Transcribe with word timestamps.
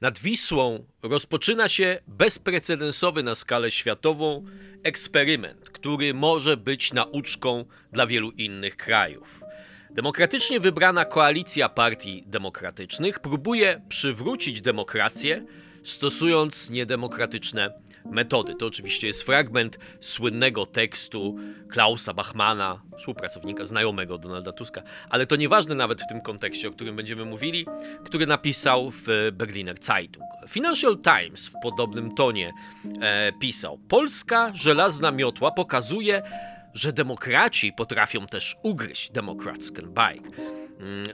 Nad 0.00 0.18
Wisłą 0.18 0.84
rozpoczyna 1.02 1.68
się 1.68 1.98
bezprecedensowy 2.06 3.22
na 3.22 3.34
skalę 3.34 3.70
światową 3.70 4.44
eksperyment, 4.82 5.70
który 5.70 6.14
może 6.14 6.56
być 6.56 6.92
nauczką 6.92 7.64
dla 7.92 8.06
wielu 8.06 8.30
innych 8.30 8.76
krajów. 8.76 9.40
Demokratycznie 9.90 10.60
wybrana 10.60 11.04
koalicja 11.04 11.68
partii 11.68 12.24
demokratycznych 12.26 13.18
próbuje 13.18 13.82
przywrócić 13.88 14.60
demokrację, 14.60 15.44
stosując 15.84 16.70
niedemokratyczne 16.70 17.70
metody. 18.04 18.54
To 18.54 18.66
oczywiście 18.66 19.06
jest 19.06 19.22
fragment 19.22 19.78
słynnego 20.00 20.66
tekstu 20.66 21.36
Klausa 21.68 22.14
Bachmana, 22.14 22.82
współpracownika, 22.98 23.64
znajomego 23.64 24.18
Donalda 24.18 24.52
Tuska, 24.52 24.82
ale 25.10 25.26
to 25.26 25.36
nieważne 25.36 25.74
nawet 25.74 26.02
w 26.02 26.06
tym 26.08 26.20
kontekście, 26.20 26.68
o 26.68 26.72
którym 26.72 26.96
będziemy 26.96 27.24
mówili, 27.24 27.66
który 28.04 28.26
napisał 28.26 28.90
w 28.90 29.30
Berliner 29.32 29.76
Zeitung. 29.80 30.24
Financial 30.48 30.96
Times 30.96 31.48
w 31.48 31.52
podobnym 31.62 32.14
tonie 32.14 32.52
e, 33.00 33.32
pisał: 33.40 33.78
Polska 33.88 34.50
żelazna 34.54 35.12
miotła 35.12 35.50
pokazuje, 35.50 36.22
że 36.74 36.92
demokraci 36.92 37.72
potrafią 37.72 38.26
też 38.26 38.56
ugryźć 38.62 39.10
Democratsken 39.10 39.86
Bike. 39.86 40.30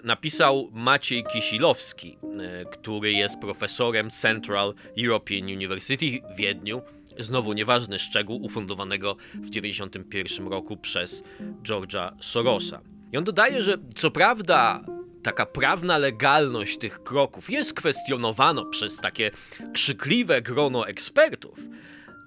Napisał 0.04 0.70
Maciej 0.72 1.24
Kisilowski, 1.24 2.18
e, 2.40 2.64
który 2.64 3.12
jest 3.12 3.38
profesorem 3.38 4.10
Central 4.10 4.74
European 5.04 5.44
University 5.44 6.20
w 6.34 6.36
Wiedniu. 6.36 6.82
Znowu 7.18 7.52
nieważny 7.52 7.98
szczegół 7.98 8.42
ufundowanego 8.42 9.16
w 9.34 9.50
1991 9.50 10.48
roku 10.48 10.76
przez 10.76 11.24
George'a 11.62 12.12
Sorosa. 12.20 12.80
I 13.12 13.16
on 13.16 13.24
dodaje, 13.24 13.62
że 13.62 13.74
co 13.94 14.10
prawda 14.10 14.84
taka 15.22 15.46
prawna 15.46 15.98
legalność 15.98 16.78
tych 16.78 17.02
kroków 17.02 17.50
jest 17.50 17.74
kwestionowana 17.74 18.64
przez 18.64 18.96
takie 18.96 19.30
krzykliwe 19.74 20.42
grono 20.42 20.88
ekspertów, 20.88 21.58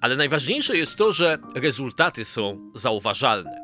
ale 0.02 0.16
najważniejsze 0.16 0.78
jest 0.78 0.96
to, 0.96 1.12
że 1.12 1.38
rezultaty 1.56 2.26
są 2.26 2.72
zauważalne. 2.76 3.60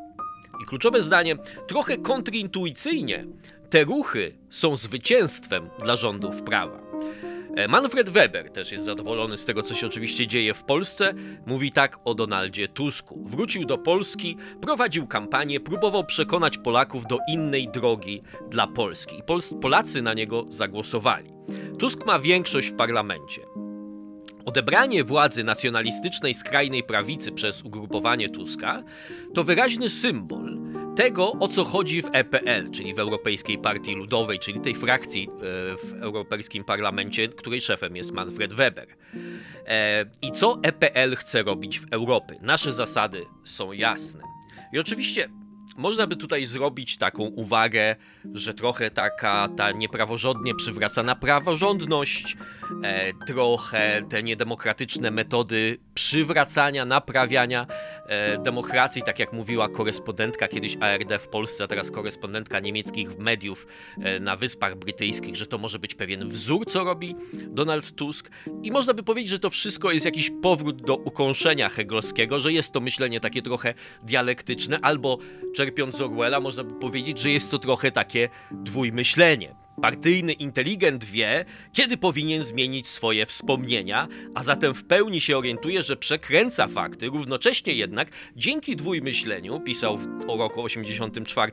I 0.64 0.66
kluczowe 0.66 1.02
zdanie, 1.02 1.36
trochę 1.68 1.98
kontrintuicyjnie, 1.98 3.26
te 3.70 3.84
ruchy 3.84 4.34
są 4.50 4.76
zwycięstwem 4.76 5.70
dla 5.84 5.96
rządów 5.96 6.42
prawa. 6.42 6.80
E, 7.56 7.68
Manfred 7.68 8.10
Weber 8.10 8.52
też 8.52 8.72
jest 8.72 8.86
zadowolony 8.86 9.38
z 9.38 9.46
tego, 9.46 9.64
co 9.64 9.74
się 9.74 9.88
oczywiście 9.88 10.28
dzieje 10.28 10.54
w 10.54 10.64
Polsce. 10.64 11.14
Mówi 11.46 11.72
tak 11.72 12.00
o 12.06 12.16
Donaldzie 12.16 12.68
Tusku. 12.68 13.24
Wrócił 13.26 13.66
do 13.66 13.78
Polski, 13.78 14.38
prowadził 14.62 15.08
kampanię, 15.08 15.60
próbował 15.60 16.04
przekonać 16.04 16.58
Polaków 16.58 17.08
do 17.08 17.20
innej 17.28 17.70
drogi 17.70 18.22
dla 18.50 18.68
Polski. 18.68 19.18
I 19.18 19.24
Polacy 19.62 20.02
na 20.02 20.14
niego 20.14 20.46
zagłosowali. 20.50 21.32
Tusk 21.80 22.06
ma 22.06 22.20
większość 22.20 22.68
w 22.68 22.76
parlamencie. 22.76 23.42
Odebranie 24.46 25.04
władzy 25.04 25.44
nacjonalistycznej 25.44 26.34
skrajnej 26.34 26.84
prawicy 26.84 27.32
przez 27.32 27.62
ugrupowanie 27.62 28.30
Tuska 28.30 28.84
to 29.34 29.44
wyraźny 29.44 29.90
symbol 29.90 30.58
tego, 30.96 31.32
o 31.32 31.48
co 31.48 31.64
chodzi 31.64 32.02
w 32.02 32.10
EPL, 32.12 32.72
czyli 32.72 32.94
w 32.94 33.00
Europejskiej 33.00 33.58
Partii 33.58 33.96
Ludowej, 33.96 34.40
czyli 34.40 34.62
tej 34.62 34.76
frakcji 34.76 35.30
e, 35.30 35.40
w 35.78 35.94
Europejskim 36.02 36.64
Parlamencie, 36.64 37.28
której 37.28 37.62
szefem 37.62 37.96
jest 37.96 38.12
Manfred 38.12 38.54
Weber. 38.54 38.88
E, 39.68 40.06
I 40.22 40.32
co 40.32 40.60
EPL 40.64 41.16
chce 41.16 41.44
robić 41.44 41.80
w 41.80 41.94
Europie? 41.94 42.36
Nasze 42.42 42.74
zasady 42.74 43.26
są 43.44 43.72
jasne. 43.72 44.24
I 44.74 44.80
oczywiście 44.80 45.30
można 45.78 46.08
by 46.08 46.16
tutaj 46.16 46.46
zrobić 46.46 46.98
taką 46.98 47.24
uwagę, 47.24 47.96
że 48.34 48.54
trochę 48.54 48.92
taka 48.92 49.50
ta 49.58 49.72
niepraworządnie 49.72 50.56
przywracana 50.56 51.16
praworządność, 51.16 52.38
trochę 53.28 54.02
te 54.10 54.24
niedemokratyczne 54.24 55.12
metody 55.12 55.78
przywracania, 55.94 56.86
naprawiania 56.86 57.68
e, 58.08 58.38
demokracji, 58.38 59.02
tak 59.04 59.20
jak 59.20 59.34
mówiła 59.34 59.70
korespondentka 59.70 60.48
kiedyś 60.48 60.78
ARD 60.80 61.14
w 61.20 61.28
Polsce, 61.28 61.64
a 61.64 61.68
teraz 61.68 61.92
korespondentka 61.92 62.60
niemieckich 62.60 63.18
mediów 63.18 63.68
e, 64.02 64.20
na 64.20 64.36
Wyspach 64.36 64.76
Brytyjskich, 64.76 65.36
że 65.36 65.48
to 65.48 65.58
może 65.58 65.80
być 65.80 65.96
pewien 65.96 66.30
wzór, 66.30 66.66
co 66.66 66.84
robi 66.84 67.16
Donald 67.34 67.96
Tusk. 67.96 68.30
I 68.64 68.72
można 68.72 68.94
by 68.94 69.04
powiedzieć, 69.04 69.30
że 69.30 69.40
to 69.40 69.50
wszystko 69.50 69.92
jest 69.92 70.06
jakiś 70.06 70.32
powrót 70.42 70.82
do 70.82 70.96
ukąszenia 70.96 71.70
hegelowskiego, 71.70 72.40
że 72.40 72.52
jest 72.52 72.72
to 72.72 72.80
myślenie 72.82 73.20
takie 73.20 73.42
trochę 73.42 73.74
dialektyczne, 74.04 74.80
albo 74.82 75.18
czerpiąc 75.56 75.96
z 75.96 76.02
Orwella, 76.02 76.40
można 76.40 76.64
by 76.64 76.80
powiedzieć, 76.80 77.20
że 77.20 77.30
jest 77.30 77.52
to 77.52 77.60
trochę 77.60 77.92
takie 77.92 78.30
dwójmyślenie. 78.52 79.65
Partyjny 79.82 80.34
inteligent 80.34 81.04
wie, 81.04 81.46
kiedy 81.74 81.98
powinien 81.98 82.44
zmienić 82.44 82.88
swoje 82.88 83.26
wspomnienia, 83.26 84.08
a 84.36 84.44
zatem 84.44 84.74
w 84.74 84.84
pełni 84.84 85.22
się 85.22 85.38
orientuje, 85.38 85.84
że 85.84 85.96
przekręca 85.96 86.68
fakty, 86.68 87.08
równocześnie 87.08 87.74
jednak 87.74 88.08
dzięki 88.36 88.76
dwójmyśleniu, 88.76 89.60
pisał 89.60 90.00
o 90.28 90.38
roku 90.38 90.64
84 90.64 91.52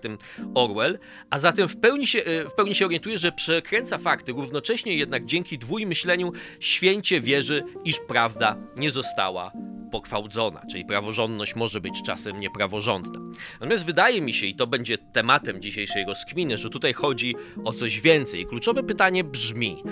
Orwell, 0.55 0.99
a 1.31 1.39
zatem 1.39 1.69
w 1.69 1.77
pełni, 1.77 2.07
się, 2.07 2.25
e, 2.25 2.45
w 2.45 2.55
pełni 2.55 2.75
się 2.75 2.85
orientuje, 2.87 3.19
że 3.19 3.33
przekręca 3.33 3.99
fakty, 3.99 4.33
równocześnie 4.33 4.95
jednak 4.95 5.25
dzięki 5.25 5.59
dwójmyśleniu 5.59 6.33
święcie 6.61 7.21
wierzy, 7.21 7.65
iż 7.85 7.97
prawda 8.09 8.57
nie 8.77 8.91
została 8.91 9.53
pokwałdzona, 9.93 10.63
czyli 10.71 10.85
praworządność 10.85 11.57
może 11.57 11.81
być 11.81 12.03
czasem 12.03 12.41
niepraworządna. 12.41 13.21
Natomiast 13.53 13.87
wydaje 13.87 14.21
mi 14.21 14.33
się, 14.33 14.47
i 14.47 14.55
to 14.55 14.67
będzie 14.67 14.99
tematem 14.99 15.63
dzisiejszej 15.63 16.05
rozkminy, 16.05 16.59
że 16.59 16.71
tutaj 16.71 16.93
chodzi 16.93 17.35
o 17.65 17.73
coś 17.73 18.01
więcej. 18.01 18.12
Kluczowe 18.49 18.83
pytanie 18.83 19.25
brzmi: 19.25 19.83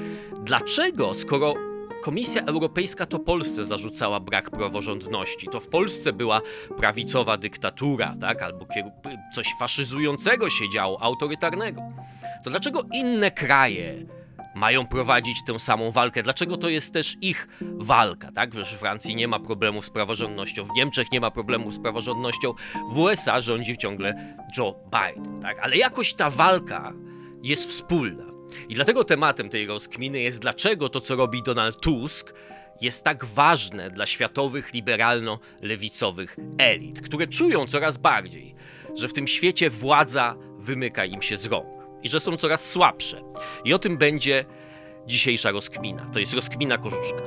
dlaczego, 0.44 1.14
skoro 1.14 1.54
Komisja 2.02 2.42
Europejska 2.42 3.06
to 3.06 3.18
Polsce 3.18 3.64
zarzucała 3.64 4.20
brak 4.20 4.50
praworządności. 4.50 5.46
To 5.52 5.60
w 5.60 5.68
Polsce 5.68 6.12
była 6.12 6.40
prawicowa 6.78 7.36
dyktatura, 7.36 8.14
tak? 8.20 8.42
albo 8.42 8.66
coś 9.34 9.46
faszyzującego 9.58 10.50
się 10.50 10.70
działo, 10.74 11.02
autorytarnego. 11.02 11.82
To 12.44 12.50
dlaczego 12.50 12.82
inne 12.92 13.30
kraje 13.30 14.06
mają 14.54 14.86
prowadzić 14.86 15.44
tę 15.46 15.58
samą 15.58 15.90
walkę. 15.90 16.22
Dlaczego 16.22 16.56
to 16.56 16.68
jest 16.68 16.92
też 16.92 17.16
ich 17.20 17.48
walka, 17.60 18.32
tak? 18.32 18.54
W 18.54 18.64
Francji 18.64 19.16
nie 19.16 19.28
ma 19.28 19.40
problemów 19.40 19.86
z 19.86 19.90
praworządnością, 19.90 20.64
w 20.64 20.76
Niemczech 20.76 21.12
nie 21.12 21.20
ma 21.20 21.30
problemów 21.30 21.74
z 21.74 21.78
praworządnością, 21.78 22.54
w 22.92 22.98
USA 22.98 23.40
rządzi 23.40 23.78
ciągle 23.78 24.36
Joe 24.58 24.74
Biden, 24.84 25.40
tak? 25.42 25.58
Ale 25.62 25.76
jakoś 25.76 26.14
ta 26.14 26.30
walka 26.30 26.92
jest 27.42 27.68
wspólna. 27.68 28.24
I 28.68 28.74
dlatego 28.74 29.04
tematem 29.04 29.48
tej 29.48 29.66
rozkminy 29.66 30.20
jest, 30.20 30.40
dlaczego 30.40 30.88
to, 30.88 31.00
co 31.00 31.16
robi 31.16 31.42
Donald 31.42 31.80
Tusk, 31.80 32.34
jest 32.80 33.04
tak 33.04 33.24
ważne 33.24 33.90
dla 33.90 34.06
światowych 34.06 34.74
liberalno-lewicowych 34.74 36.36
elit, 36.58 37.00
które 37.00 37.26
czują 37.26 37.66
coraz 37.66 37.96
bardziej, 37.96 38.54
że 38.96 39.08
w 39.08 39.12
tym 39.12 39.28
świecie 39.28 39.70
władza 39.70 40.36
wymyka 40.58 41.04
im 41.04 41.22
się 41.22 41.36
z 41.36 41.46
rąk 41.46 41.80
i 42.02 42.08
że 42.08 42.20
są 42.20 42.36
coraz 42.36 42.70
słabsze. 42.70 43.22
I 43.64 43.74
o 43.74 43.78
tym 43.78 43.98
będzie 43.98 44.44
dzisiejsza 45.06 45.50
rozkmina. 45.50 46.10
To 46.12 46.18
jest 46.18 46.34
rozkmina 46.34 46.78
Korzuszka. 46.78 47.22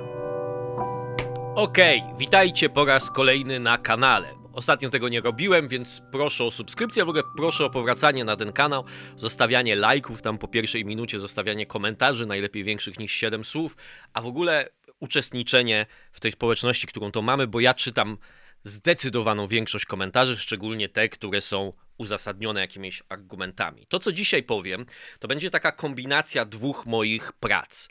Okej, 1.56 2.02
okay, 2.02 2.18
witajcie 2.18 2.70
po 2.70 2.86
raz 2.86 3.12
kolejny 3.12 3.60
na 3.60 3.78
kanale. 3.78 4.43
Ostatnio 4.54 4.90
tego 4.90 5.10
nie 5.10 5.22
robiłem, 5.22 5.68
więc 5.68 6.02
proszę 6.12 6.44
o 6.44 6.52
subskrypcję, 6.52 7.06
w 7.06 7.10
ogóle 7.10 7.24
proszę 7.38 7.66
o 7.66 7.70
powracanie 7.70 8.26
na 8.26 8.36
ten 8.36 8.52
kanał, 8.52 8.86
zostawianie 9.16 9.76
lajków 9.76 10.22
tam 10.22 10.38
po 10.38 10.48
pierwszej 10.48 10.86
minucie, 10.86 11.20
zostawianie 11.20 11.66
komentarzy, 11.66 12.26
najlepiej 12.26 12.64
większych 12.64 13.00
niż 13.00 13.12
7 13.12 13.46
słów, 13.46 13.76
a 14.14 14.22
w 14.22 14.26
ogóle 14.26 14.70
uczestniczenie 15.00 15.86
w 16.12 16.20
tej 16.20 16.32
społeczności, 16.32 16.88
którą 16.88 17.12
to 17.12 17.22
mamy, 17.22 17.48
bo 17.48 17.60
ja 17.60 17.74
czytam 17.74 18.18
zdecydowaną 18.64 19.48
większość 19.48 19.86
komentarzy, 19.86 20.38
szczególnie 20.38 20.90
te, 20.90 21.10
które 21.10 21.42
są 21.42 21.74
uzasadnione 21.98 22.60
jakimiś 22.60 23.04
argumentami. 23.10 23.86
To, 23.86 24.00
co 24.00 24.12
dzisiaj 24.12 24.44
powiem, 24.44 24.86
to 25.20 25.28
będzie 25.28 25.50
taka 25.50 25.72
kombinacja 25.72 26.46
dwóch 26.46 26.86
moich 26.86 27.34
prac. 27.34 27.90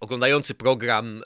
Oglądający 0.00 0.54
program 0.54 1.22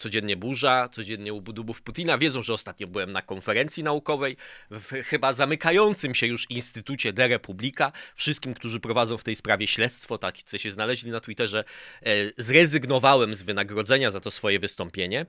Codziennie 0.00 0.36
Burza, 0.36 0.88
codziennie 0.92 1.34
u 1.34 1.40
budubów 1.40 1.82
Putina 1.82 2.18
wiedzą, 2.18 2.42
że 2.42 2.54
ostatnio 2.54 2.86
byłem 2.86 3.12
na 3.12 3.22
konferencji 3.22 3.82
naukowej 3.82 4.36
w 4.70 4.92
chyba 4.92 5.32
zamykającym 5.32 6.14
się 6.14 6.26
już 6.26 6.50
Instytucie 6.50 7.12
De 7.12 7.28
Republika. 7.28 7.92
Wszystkim, 8.14 8.54
którzy 8.54 8.80
prowadzą 8.80 9.18
w 9.18 9.24
tej 9.24 9.34
sprawie 9.34 9.66
śledztwo, 9.66 10.18
tacy 10.18 10.58
się 10.58 10.70
znaleźli 10.70 11.10
na 11.10 11.20
Twitterze, 11.20 11.64
e, 12.02 12.12
zrezygnowałem 12.38 13.34
z 13.34 13.42
wynagrodzenia 13.42 14.10
za 14.10 14.20
to 14.20 14.30
swoje 14.30 14.58
wystąpienie. 14.58 15.26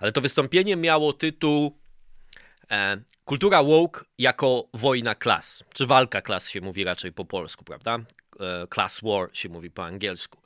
Ale 0.00 0.12
to 0.12 0.20
wystąpienie 0.20 0.76
miało 0.76 1.12
tytuł 1.12 1.78
E, 2.70 3.02
kultura 3.24 3.62
woke 3.62 4.04
jako 4.18 4.68
wojna 4.74 5.14
klas, 5.14 5.64
czy 5.74 5.86
walka 5.86 6.22
klas 6.22 6.48
się 6.48 6.60
mówi 6.60 6.84
raczej 6.84 7.12
po 7.12 7.24
polsku, 7.24 7.64
prawda? 7.64 7.98
E, 8.40 8.66
class 8.74 9.00
war 9.02 9.28
się 9.32 9.48
mówi 9.48 9.70
po 9.70 9.84
angielsku. 9.84 10.38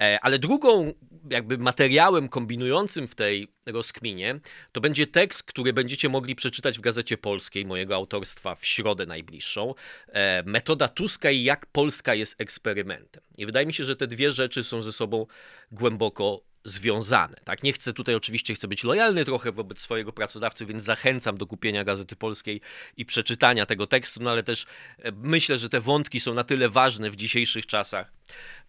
E, 0.00 0.18
ale 0.22 0.38
drugą 0.38 0.92
jakby 1.30 1.58
materiałem 1.58 2.28
kombinującym 2.28 3.08
w 3.08 3.14
tej 3.14 3.48
rozkminie, 3.66 4.40
to 4.72 4.80
będzie 4.80 5.06
tekst, 5.06 5.42
który 5.42 5.72
będziecie 5.72 6.08
mogli 6.08 6.34
przeczytać 6.34 6.78
w 6.78 6.80
Gazecie 6.80 7.18
Polskiej, 7.18 7.66
mojego 7.66 7.94
autorstwa 7.94 8.54
w 8.54 8.66
środę 8.66 9.06
najbliższą. 9.06 9.74
E, 10.08 10.42
metoda 10.42 10.88
Tuska 10.88 11.30
i 11.30 11.42
jak 11.42 11.66
Polska 11.66 12.14
jest 12.14 12.40
eksperymentem. 12.40 13.22
I 13.38 13.46
wydaje 13.46 13.66
mi 13.66 13.74
się, 13.74 13.84
że 13.84 13.96
te 13.96 14.06
dwie 14.06 14.32
rzeczy 14.32 14.64
są 14.64 14.82
ze 14.82 14.92
sobą 14.92 15.26
głęboko 15.72 16.40
związane. 16.68 17.36
Tak? 17.44 17.62
Nie 17.62 17.72
chcę 17.72 17.92
tutaj 17.92 18.14
oczywiście, 18.14 18.54
chcę 18.54 18.68
być 18.68 18.84
lojalny 18.84 19.24
trochę 19.24 19.52
wobec 19.52 19.78
swojego 19.78 20.12
pracodawcy, 20.12 20.66
więc 20.66 20.82
zachęcam 20.82 21.38
do 21.38 21.46
kupienia 21.46 21.84
Gazety 21.84 22.16
Polskiej 22.16 22.60
i 22.96 23.06
przeczytania 23.06 23.66
tego 23.66 23.86
tekstu, 23.86 24.22
no 24.22 24.30
ale 24.30 24.42
też 24.42 24.66
e, 24.98 25.12
myślę, 25.12 25.58
że 25.58 25.68
te 25.68 25.80
wątki 25.80 26.20
są 26.20 26.34
na 26.34 26.44
tyle 26.44 26.68
ważne 26.68 27.10
w 27.10 27.16
dzisiejszych 27.16 27.66
czasach, 27.66 28.12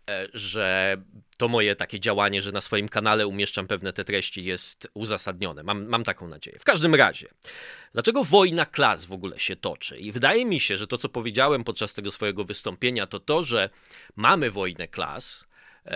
e, 0.09 0.27
że 0.33 0.97
to 1.37 1.47
moje 1.47 1.75
takie 1.75 1.99
działanie, 1.99 2.41
że 2.41 2.51
na 2.51 2.61
swoim 2.61 2.89
kanale 2.89 3.27
umieszczam 3.27 3.67
pewne 3.67 3.93
te 3.93 4.05
treści 4.05 4.43
jest 4.43 4.87
uzasadnione. 4.93 5.63
Mam, 5.63 5.85
mam 5.85 6.03
taką 6.03 6.27
nadzieję. 6.27 6.59
W 6.59 6.63
każdym 6.63 6.95
razie, 6.95 7.27
dlaczego 7.93 8.23
wojna 8.23 8.65
klas 8.65 9.05
w 9.05 9.11
ogóle 9.11 9.39
się 9.39 9.55
toczy? 9.55 9.97
I 9.97 10.11
wydaje 10.11 10.45
mi 10.45 10.59
się, 10.59 10.77
że 10.77 10.87
to, 10.87 10.97
co 10.97 11.09
powiedziałem 11.09 11.63
podczas 11.63 11.93
tego 11.93 12.11
swojego 12.11 12.45
wystąpienia, 12.45 13.07
to 13.07 13.19
to, 13.19 13.43
że 13.43 13.69
mamy 14.15 14.51
wojnę 14.51 14.87
klas, 14.87 15.48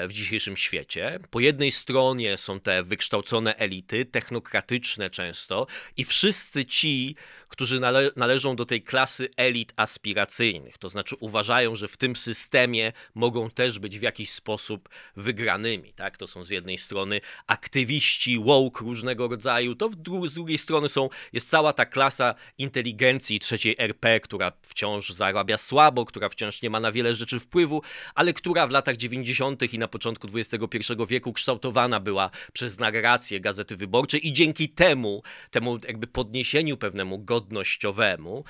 w 0.07 0.13
dzisiejszym 0.13 0.57
świecie. 0.57 1.19
Po 1.29 1.39
jednej 1.39 1.71
stronie 1.71 2.37
są 2.37 2.59
te 2.59 2.83
wykształcone 2.83 3.55
elity, 3.55 4.05
technokratyczne 4.05 5.09
często, 5.09 5.67
i 5.97 6.03
wszyscy 6.03 6.65
ci, 6.65 7.15
którzy 7.47 7.79
nale 7.79 8.11
należą 8.15 8.55
do 8.55 8.65
tej 8.65 8.81
klasy 8.81 9.29
elit 9.37 9.73
aspiracyjnych, 9.75 10.77
to 10.77 10.89
znaczy 10.89 11.15
uważają, 11.19 11.75
że 11.75 11.87
w 11.87 11.97
tym 11.97 12.15
systemie 12.15 12.93
mogą 13.15 13.49
też 13.49 13.79
być 13.79 13.99
w 13.99 14.01
jakiś 14.01 14.31
sposób 14.31 14.89
wygranymi. 15.15 15.93
Tak? 15.93 16.17
To 16.17 16.27
są 16.27 16.43
z 16.43 16.49
jednej 16.49 16.77
strony 16.77 17.21
aktywiści, 17.47 18.39
woke 18.39 18.85
różnego 18.85 19.27
rodzaju, 19.27 19.75
to 19.75 19.89
dru 19.89 20.27
z 20.27 20.33
drugiej 20.33 20.57
strony 20.57 20.89
są, 20.89 21.09
jest 21.33 21.49
cała 21.49 21.73
ta 21.73 21.85
klasa 21.85 22.35
inteligencji 22.57 23.39
trzeciej 23.39 23.75
RP, 23.77 24.19
która 24.19 24.51
wciąż 24.61 25.09
zarabia 25.09 25.57
słabo, 25.57 26.05
która 26.05 26.29
wciąż 26.29 26.61
nie 26.61 26.69
ma 26.69 26.79
na 26.79 26.91
wiele 26.91 27.15
rzeczy 27.15 27.39
wpływu, 27.39 27.81
ale 28.15 28.33
która 28.33 28.67
w 28.67 28.71
latach 28.71 28.97
90. 28.97 29.73
i 29.73 29.79
na 29.83 29.87
początku 29.87 30.27
XXI 30.33 30.93
wieku 31.07 31.33
kształtowana 31.33 31.99
była 31.99 32.29
przez 32.53 32.79
narrację 32.79 33.39
Gazety 33.39 33.75
Wyborczej 33.75 34.27
i 34.27 34.33
dzięki 34.33 34.69
temu, 34.69 35.23
temu 35.51 35.79
jakby 35.87 36.07
podniesieniu 36.07 36.77
pewnemu 36.77 37.19
godnościowemu, 37.19 38.43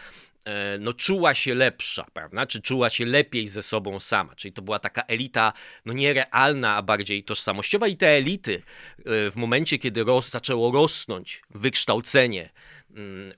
e, 0.45 0.77
no, 0.79 0.93
czuła 0.93 1.33
się 1.33 1.55
lepsza, 1.55 2.05
prawda? 2.13 2.45
Czy 2.45 2.61
czuła 2.61 2.89
się 2.89 3.05
lepiej 3.05 3.47
ze 3.47 3.63
sobą 3.63 3.99
sama. 3.99 4.35
Czyli 4.35 4.53
to 4.53 4.61
była 4.61 4.79
taka 4.79 5.01
elita, 5.01 5.53
no 5.85 5.93
nie 5.93 6.13
realna, 6.13 6.75
a 6.75 6.81
bardziej 6.81 7.23
tożsamościowa. 7.23 7.87
I 7.87 7.97
te 7.97 8.07
elity 8.07 8.61
e, 9.05 9.31
w 9.31 9.35
momencie, 9.35 9.77
kiedy 9.77 10.03
roz, 10.03 10.29
zaczęło 10.29 10.71
rosnąć 10.71 11.41
wykształcenie 11.49 12.49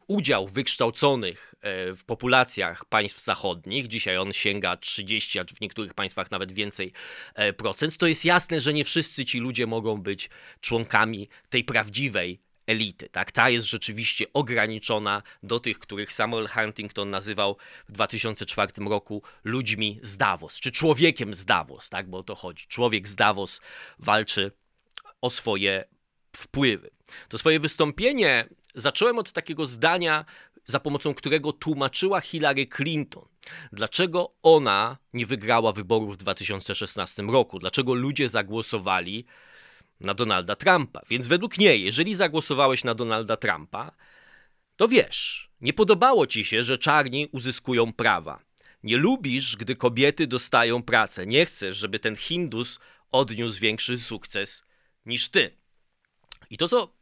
udział 0.07 0.47
wykształconych 0.47 1.55
e, 1.61 1.93
w 1.93 2.03
populacjach 2.03 2.85
państw 2.85 3.23
zachodnich, 3.23 3.87
dzisiaj 3.87 4.17
on 4.17 4.33
sięga 4.33 4.77
30, 4.77 5.39
a 5.39 5.43
w 5.43 5.61
niektórych 5.61 5.93
państwach 5.93 6.31
nawet 6.31 6.51
więcej 6.51 6.91
e, 7.35 7.53
procent, 7.53 7.97
to 7.97 8.07
jest 8.07 8.25
jasne, 8.25 8.61
że 8.61 8.73
nie 8.73 8.85
wszyscy 8.85 9.25
ci 9.25 9.39
ludzie 9.39 9.67
mogą 9.67 9.97
być 9.97 10.29
członkami 10.61 11.29
tej 11.49 11.63
prawdziwej 11.63 12.39
elity. 12.67 13.09
Tak? 13.09 13.31
Ta 13.31 13.49
jest 13.49 13.65
rzeczywiście 13.65 14.25
ograniczona 14.33 15.21
do 15.43 15.59
tych, 15.59 15.79
których 15.79 16.13
Samuel 16.13 16.47
Huntington 16.47 17.09
nazywał 17.09 17.57
w 17.87 17.91
2004 17.91 18.73
roku 18.89 19.21
ludźmi 19.43 19.99
z 20.01 20.17
Davos, 20.17 20.59
czy 20.59 20.71
człowiekiem 20.71 21.33
z 21.33 21.45
Davos, 21.45 21.89
tak? 21.89 22.09
bo 22.09 22.17
o 22.17 22.23
to 22.23 22.35
chodzi. 22.35 22.67
Człowiek 22.67 23.07
z 23.07 23.15
Davos 23.15 23.61
walczy 23.99 24.51
o 25.21 25.29
swoje 25.29 25.85
wpływy. 26.35 26.89
To 27.29 27.37
swoje 27.37 27.59
wystąpienie 27.59 28.49
zacząłem 28.75 29.19
od 29.19 29.31
takiego 29.31 29.65
zdania, 29.65 30.25
za 30.65 30.79
pomocą 30.79 31.13
którego 31.13 31.53
tłumaczyła 31.53 32.21
Hillary 32.21 32.67
Clinton, 32.67 33.25
dlaczego 33.71 34.35
ona 34.43 34.97
nie 35.13 35.25
wygrała 35.25 35.71
wyborów 35.71 36.13
w 36.13 36.17
2016 36.17 37.23
roku, 37.23 37.59
dlaczego 37.59 37.93
ludzie 37.93 38.29
zagłosowali 38.29 39.25
na 39.99 40.13
Donalda 40.13 40.55
Trumpa. 40.55 41.01
Więc 41.09 41.27
według 41.27 41.57
niej, 41.57 41.83
jeżeli 41.83 42.15
zagłosowałeś 42.15 42.83
na 42.83 42.95
Donalda 42.95 43.37
Trumpa, 43.37 43.91
to 44.75 44.87
wiesz, 44.87 45.49
nie 45.61 45.73
podobało 45.73 46.27
ci 46.27 46.45
się, 46.45 46.63
że 46.63 46.77
czarni 46.77 47.27
uzyskują 47.31 47.93
prawa. 47.93 48.39
Nie 48.83 48.97
lubisz, 48.97 49.57
gdy 49.57 49.75
kobiety 49.75 50.27
dostają 50.27 50.83
pracę. 50.83 51.27
Nie 51.27 51.45
chcesz, 51.45 51.77
żeby 51.77 51.99
ten 51.99 52.15
Hindus 52.15 52.79
odniósł 53.11 53.59
większy 53.59 53.97
sukces 53.97 54.65
niż 55.05 55.29
ty. 55.29 55.57
I 56.49 56.57
to, 56.57 56.67
co 56.67 56.94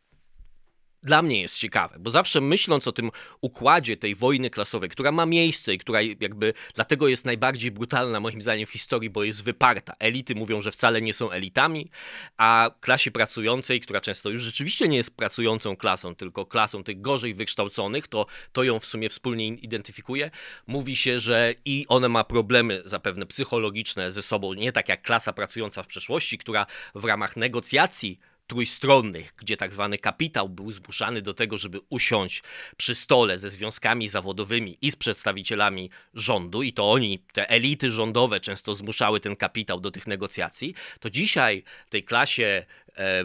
dla 1.04 1.22
mnie 1.22 1.42
jest 1.42 1.58
ciekawe, 1.58 1.96
bo 2.00 2.12
zawsze 2.12 2.42
myśląc 2.42 2.88
o 2.88 2.92
tym 2.92 3.12
układzie 3.42 3.98
tej 3.98 4.16
wojny 4.16 4.50
klasowej, 4.50 4.90
która 4.90 5.12
ma 5.12 5.26
miejsce 5.26 5.74
i 5.74 5.78
która 5.78 6.02
jakby 6.02 6.54
dlatego 6.76 7.08
jest 7.08 7.26
najbardziej 7.26 7.72
brutalna 7.72 8.20
moim 8.20 8.42
zdaniem 8.42 8.68
w 8.68 8.72
historii, 8.72 9.10
bo 9.10 9.24
jest 9.24 9.44
wyparta. 9.44 9.94
Elity 10.00 10.36
mówią, 10.36 10.62
że 10.62 10.72
wcale 10.72 11.02
nie 11.02 11.14
są 11.14 11.32
elitami, 11.32 11.92
a 12.38 12.72
klasie 12.80 13.12
pracującej, 13.12 13.82
która 13.82 14.02
często 14.02 14.30
już 14.30 14.42
rzeczywiście 14.42 14.88
nie 14.88 14.98
jest 14.98 15.18
pracującą 15.18 15.76
klasą, 15.76 16.16
tylko 16.16 16.46
klasą 16.46 16.84
tych 16.84 17.02
gorzej 17.02 17.34
wykształconych, 17.34 18.08
to, 18.08 18.26
to 18.52 18.64
ją 18.64 18.80
w 18.80 18.86
sumie 18.86 19.10
wspólnie 19.10 19.48
identyfikuje, 19.48 20.32
mówi 20.68 20.96
się, 20.96 21.20
że 21.20 21.54
i 21.66 21.86
ona 21.88 22.10
ma 22.10 22.24
problemy 22.24 22.82
zapewne 22.86 23.26
psychologiczne 23.26 24.12
ze 24.12 24.22
sobą, 24.22 24.54
nie 24.54 24.72
tak 24.72 24.90
jak 24.90 25.02
klasa 25.02 25.34
pracująca 25.34 25.84
w 25.84 25.88
przeszłości, 25.88 26.38
która 26.38 26.66
w 26.96 27.06
ramach 27.06 27.38
negocjacji 27.38 28.20
trójstronnych, 28.48 29.34
gdzie 29.38 29.58
tak 29.58 29.74
zwany 29.74 29.98
kapitał 29.98 30.50
był 30.50 30.72
zmuszany 30.72 31.22
do 31.22 31.34
tego, 31.34 31.58
żeby 31.58 31.80
usiąść 31.90 32.44
przy 32.78 32.96
stole 32.96 33.38
ze 33.38 33.50
związkami 33.50 34.08
zawodowymi 34.08 34.78
i 34.82 34.92
z 34.92 34.96
przedstawicielami 34.96 35.90
rządu, 36.14 36.64
i 36.64 36.74
to 36.74 36.92
oni, 36.92 37.20
te 37.20 37.50
elity 37.50 37.92
rządowe, 37.92 38.40
często 38.40 38.76
zmuszały 38.76 39.20
ten 39.20 39.36
kapitał 39.36 39.80
do 39.80 39.92
tych 39.92 40.08
negocjacji, 40.08 40.76
to 41.00 41.10
dzisiaj 41.10 41.64
tej 41.90 42.04
klasie 42.04 42.66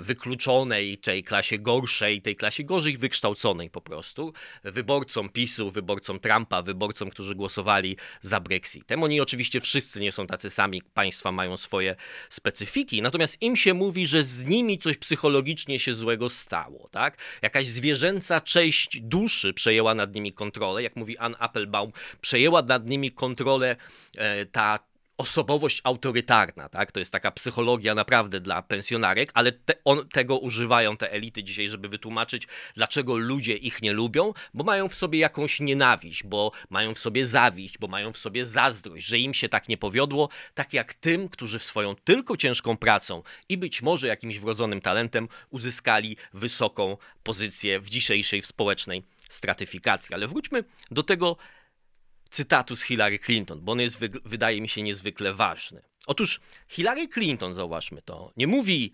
wykluczonej, 0.01 0.99
tej 0.99 1.25
klasie 1.25 1.59
gorszej, 1.59 2.23
tej 2.23 2.37
klasie 2.37 2.65
gorzej 2.65 2.99
wykształconej 2.99 3.71
po 3.71 3.81
prostu, 3.81 4.33
wyborcom 4.65 5.29
PiSu, 5.29 5.71
wyborcom 5.71 6.21
Trumpa, 6.21 6.63
wyborcom, 6.63 7.11
którzy 7.11 7.35
głosowali 7.35 7.97
za 8.23 8.41
Brexitem. 8.41 9.03
Oni 9.03 9.21
oczywiście 9.21 9.61
wszyscy 9.61 10.01
nie 10.01 10.13
są 10.13 10.27
tacy 10.27 10.51
sami, 10.51 10.83
państwa 10.95 11.33
mają 11.33 11.57
swoje 11.57 11.97
specyfiki, 12.31 13.03
natomiast 13.03 13.43
im 13.43 13.57
się 13.57 13.75
mówi, 13.75 14.07
że 14.07 14.23
z 14.23 14.45
nimi 14.45 14.79
coś 14.79 14.97
psychologicznie 14.97 15.79
się 15.79 15.95
złego 15.95 16.29
stało, 16.29 16.89
tak? 16.91 17.19
Jakaś 17.43 17.67
zwierzęca 17.67 18.41
część 18.41 19.01
duszy 19.01 19.55
przejęła 19.55 19.95
nad 19.95 20.15
nimi 20.15 20.33
kontrolę, 20.33 20.83
jak 20.83 20.97
mówi 20.97 21.19
Ann 21.19 21.37
Applebaum, 21.39 21.93
przejęła 22.21 22.63
nad 22.63 22.87
nimi 22.87 23.13
kontrolę 23.13 23.77
e, 24.17 24.47
ta 24.47 24.88
osobowość 25.19 25.81
autorytarna, 25.85 26.69
tak? 26.69 26.93
To 26.93 26.99
jest 26.99 27.13
taka 27.13 27.31
psychologia 27.31 27.95
naprawdę 27.95 28.41
dla 28.41 28.63
pensjonarek, 28.63 29.31
ale 29.35 29.53
te, 29.53 29.75
on, 29.85 30.09
tego 30.09 30.39
używają 30.39 30.97
te 30.97 31.13
elity 31.13 31.45
dzisiaj, 31.45 31.69
żeby 31.69 31.89
wytłumaczyć, 31.89 32.49
dlaczego 32.75 33.17
ludzie 33.17 33.57
ich 33.57 33.83
nie 33.83 33.93
lubią, 33.93 34.33
bo 34.55 34.65
mają 34.65 34.89
w 34.89 34.95
sobie 34.95 35.19
jakąś 35.19 35.61
nienawiść, 35.61 36.25
bo 36.25 36.53
mają 36.71 36.95
w 36.95 36.99
sobie 36.99 37.27
zawiść, 37.27 37.79
bo 37.79 37.89
mają 37.89 38.13
w 38.13 38.19
sobie 38.19 38.47
zazdrość, 38.47 39.07
że 39.07 39.19
im 39.19 39.35
się 39.35 39.49
tak 39.49 39.69
nie 39.69 39.79
powiodło, 39.79 40.29
tak 40.55 40.73
jak 40.73 40.95
tym, 40.95 41.29
którzy 41.29 41.59
swoją 41.59 41.95
tylko 41.95 42.37
ciężką 42.37 42.77
pracą 42.77 43.23
i 43.49 43.59
być 43.59 43.83
może 43.83 44.07
jakimś 44.07 44.39
wrodzonym 44.39 44.81
talentem 44.81 45.29
uzyskali 45.51 46.17
wysoką 46.33 46.97
pozycję 47.23 47.81
w 47.81 47.91
dzisiejszej 47.91 48.43
społecznej 48.43 49.03
stratyfikacji. 49.29 50.15
Ale 50.15 50.29
wróćmy 50.29 50.65
do 50.91 51.03
tego, 51.03 51.37
cytatu 52.31 52.77
z 52.77 52.83
Hillary 52.83 53.19
Clinton, 53.19 53.61
bo 53.61 53.73
on 53.73 53.81
jest, 53.81 53.99
wydaje 54.25 54.61
mi 54.61 54.69
się, 54.69 54.83
niezwykle 54.83 55.35
ważny. 55.35 55.83
Otóż 56.07 56.41
Hillary 56.69 57.09
Clinton, 57.09 57.55
zauważmy 57.55 58.03
to, 58.03 58.33
nie 58.37 58.47
mówi, 58.47 58.93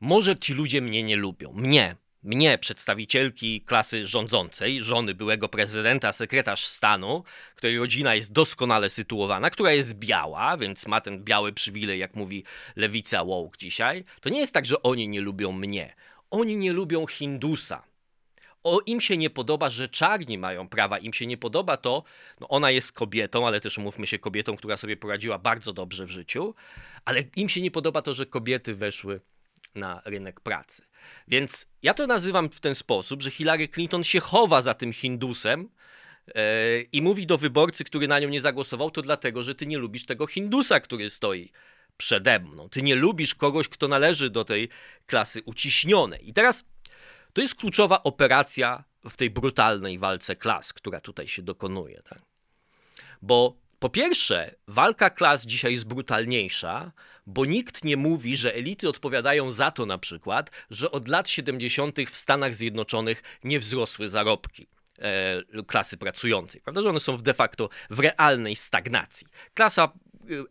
może 0.00 0.36
ci 0.36 0.54
ludzie 0.54 0.80
mnie 0.80 1.02
nie 1.02 1.16
lubią. 1.16 1.52
Mnie, 1.52 1.96
mnie, 2.22 2.58
przedstawicielki 2.58 3.60
klasy 3.60 4.06
rządzącej, 4.06 4.82
żony 4.82 5.14
byłego 5.14 5.48
prezydenta, 5.48 6.12
sekretarz 6.12 6.66
stanu, 6.66 7.24
której 7.54 7.78
rodzina 7.78 8.14
jest 8.14 8.32
doskonale 8.32 8.90
sytuowana, 8.90 9.50
która 9.50 9.72
jest 9.72 9.94
biała, 9.94 10.56
więc 10.56 10.86
ma 10.86 11.00
ten 11.00 11.24
biały 11.24 11.52
przywilej, 11.52 11.98
jak 11.98 12.14
mówi 12.14 12.44
lewica 12.76 13.24
woke 13.24 13.58
dzisiaj, 13.58 14.04
to 14.20 14.28
nie 14.28 14.40
jest 14.40 14.54
tak, 14.54 14.66
że 14.66 14.82
oni 14.82 15.08
nie 15.08 15.20
lubią 15.20 15.52
mnie. 15.52 15.94
Oni 16.30 16.56
nie 16.56 16.72
lubią 16.72 17.06
Hindusa 17.06 17.89
o, 18.64 18.80
im 18.86 19.00
się 19.00 19.16
nie 19.16 19.30
podoba, 19.30 19.70
że 19.70 19.88
czarni 19.88 20.38
mają 20.38 20.68
prawa, 20.68 20.98
im 20.98 21.12
się 21.12 21.26
nie 21.26 21.36
podoba 21.36 21.76
to, 21.76 22.02
no 22.40 22.48
ona 22.48 22.70
jest 22.70 22.92
kobietą, 22.92 23.46
ale 23.46 23.60
też 23.60 23.78
umówmy 23.78 24.06
się, 24.06 24.18
kobietą, 24.18 24.56
która 24.56 24.76
sobie 24.76 24.96
poradziła 24.96 25.38
bardzo 25.38 25.72
dobrze 25.72 26.06
w 26.06 26.10
życiu, 26.10 26.54
ale 27.04 27.22
im 27.36 27.48
się 27.48 27.60
nie 27.60 27.70
podoba 27.70 28.02
to, 28.02 28.14
że 28.14 28.26
kobiety 28.26 28.74
weszły 28.74 29.20
na 29.74 30.02
rynek 30.04 30.40
pracy. 30.40 30.82
Więc 31.28 31.66
ja 31.82 31.94
to 31.94 32.06
nazywam 32.06 32.50
w 32.50 32.60
ten 32.60 32.74
sposób, 32.74 33.22
że 33.22 33.30
Hillary 33.30 33.68
Clinton 33.68 34.04
się 34.04 34.20
chowa 34.20 34.62
za 34.62 34.74
tym 34.74 34.92
Hindusem, 34.92 35.68
e, 36.34 36.80
i 36.80 37.02
mówi 37.02 37.26
do 37.26 37.38
wyborcy, 37.38 37.84
który 37.84 38.08
na 38.08 38.20
nią 38.20 38.28
nie 38.28 38.40
zagłosował, 38.40 38.90
to 38.90 39.02
dlatego, 39.02 39.42
że 39.42 39.54
ty 39.54 39.66
nie 39.66 39.78
lubisz 39.78 40.06
tego 40.06 40.26
Hindusa, 40.26 40.80
który 40.80 41.10
stoi 41.10 41.50
przede 41.96 42.40
mną. 42.40 42.68
Ty 42.68 42.82
nie 42.82 42.94
lubisz 42.94 43.34
kogoś, 43.34 43.68
kto 43.68 43.88
należy 43.88 44.30
do 44.30 44.44
tej 44.44 44.68
klasy 45.06 45.42
uciśnionej. 45.44 46.28
I 46.28 46.32
teraz 46.32 46.64
to 47.32 47.40
jest 47.40 47.54
kluczowa 47.54 48.02
operacja 48.02 48.84
w 49.08 49.16
tej 49.16 49.30
brutalnej 49.30 49.98
walce 49.98 50.36
klas, 50.36 50.72
która 50.72 51.00
tutaj 51.00 51.28
się 51.28 51.42
dokonuje. 51.42 52.02
Tak? 52.02 52.22
Bo 53.22 53.56
po 53.78 53.88
pierwsze, 53.88 54.54
walka 54.68 55.10
klas 55.10 55.46
dzisiaj 55.46 55.72
jest 55.72 55.84
brutalniejsza, 55.84 56.92
bo 57.26 57.44
nikt 57.44 57.84
nie 57.84 57.96
mówi, 57.96 58.36
że 58.36 58.54
elity 58.54 58.88
odpowiadają 58.88 59.50
za 59.50 59.70
to 59.70 59.86
na 59.86 59.98
przykład, 59.98 60.50
że 60.70 60.90
od 60.90 61.08
lat 61.08 61.28
70. 61.28 61.96
w 62.10 62.16
Stanach 62.16 62.54
Zjednoczonych 62.54 63.22
nie 63.44 63.60
wzrosły 63.60 64.08
zarobki 64.08 64.66
e, 64.98 65.42
klasy 65.66 65.96
pracującej, 65.96 66.60
prawda? 66.60 66.82
Że 66.82 66.88
one 66.88 67.00
są 67.00 67.16
de 67.16 67.34
facto 67.34 67.68
w 67.90 67.98
realnej 67.98 68.56
stagnacji. 68.56 69.26
Klasa 69.54 69.92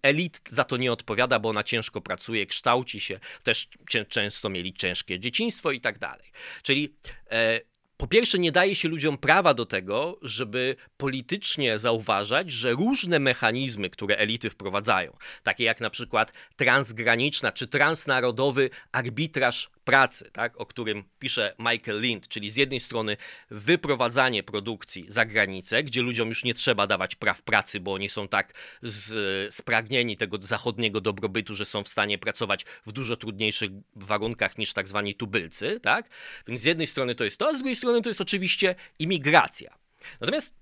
elit 0.01 0.41
za 0.49 0.63
to 0.63 0.77
nie 0.77 0.91
odpowiada, 0.91 1.39
bo 1.39 1.49
ona 1.49 1.63
ciężko 1.63 2.01
pracuje, 2.01 2.45
kształci 2.45 2.99
się, 2.99 3.19
też 3.43 3.67
często 4.07 4.49
mieli 4.49 4.73
ciężkie 4.73 5.19
dzieciństwo 5.19 5.71
i 5.71 5.81
tak 5.81 5.99
dalej. 5.99 6.31
Czyli 6.63 6.95
e, 7.31 7.61
po 7.99 8.07
pierwsze, 8.07 8.39
nie 8.39 8.51
daje 8.51 8.75
się 8.75 8.87
ludziom 8.87 9.17
prawa 9.17 9.53
do 9.53 9.65
tego, 9.65 10.19
żeby 10.21 10.75
politycznie 10.97 11.79
zauważać, 11.79 12.51
że 12.51 12.71
różne 12.71 13.19
mechanizmy, 13.19 13.89
które 13.89 14.17
elity 14.17 14.49
wprowadzają, 14.49 15.17
takie 15.43 15.63
jak 15.63 15.81
na 15.81 15.89
przykład 15.89 16.33
transgraniczna 16.55 17.51
czy 17.51 17.67
transnarodowy 17.67 18.69
arbitraż 18.91 19.69
pracy, 19.89 20.29
tak, 20.31 20.61
o 20.61 20.65
którym 20.65 21.03
pisze 21.19 21.55
Michael 21.59 22.01
Lind, 22.01 22.27
czyli 22.27 22.49
z 22.49 22.55
jednej 22.55 22.79
strony 22.79 23.17
wyprowadzanie 23.49 24.43
produkcji 24.43 25.05
za 25.07 25.25
granicę, 25.25 25.83
gdzie 25.83 26.01
ludziom 26.01 26.29
już 26.29 26.43
nie 26.43 26.53
trzeba 26.53 26.87
dawać 26.87 27.15
praw 27.15 27.41
pracy, 27.41 27.79
bo 27.79 27.93
oni 27.93 28.09
są 28.09 28.27
tak 28.27 28.53
z, 28.81 29.53
spragnieni 29.53 30.17
tego 30.17 30.37
zachodniego 30.41 31.01
dobrobytu, 31.01 31.55
że 31.55 31.65
są 31.65 31.83
w 31.83 31.87
stanie 31.87 32.17
pracować 32.17 32.65
w 32.85 32.91
dużo 32.91 33.17
trudniejszych 33.17 33.71
warunkach 33.95 34.57
niż 34.57 34.73
tak 34.73 34.87
zwani 34.87 35.15
tubylcy, 35.15 35.79
tak? 35.79 36.09
Więc 36.47 36.61
z 36.61 36.63
jednej 36.63 36.87
strony 36.87 37.15
to 37.15 37.23
jest 37.23 37.37
to, 37.37 37.49
a 37.49 37.53
z 37.53 37.57
drugiej 37.57 37.75
strony 37.75 38.01
to 38.01 38.09
jest 38.09 38.21
oczywiście 38.21 38.75
imigracja. 38.99 39.77
Natomiast 40.21 40.55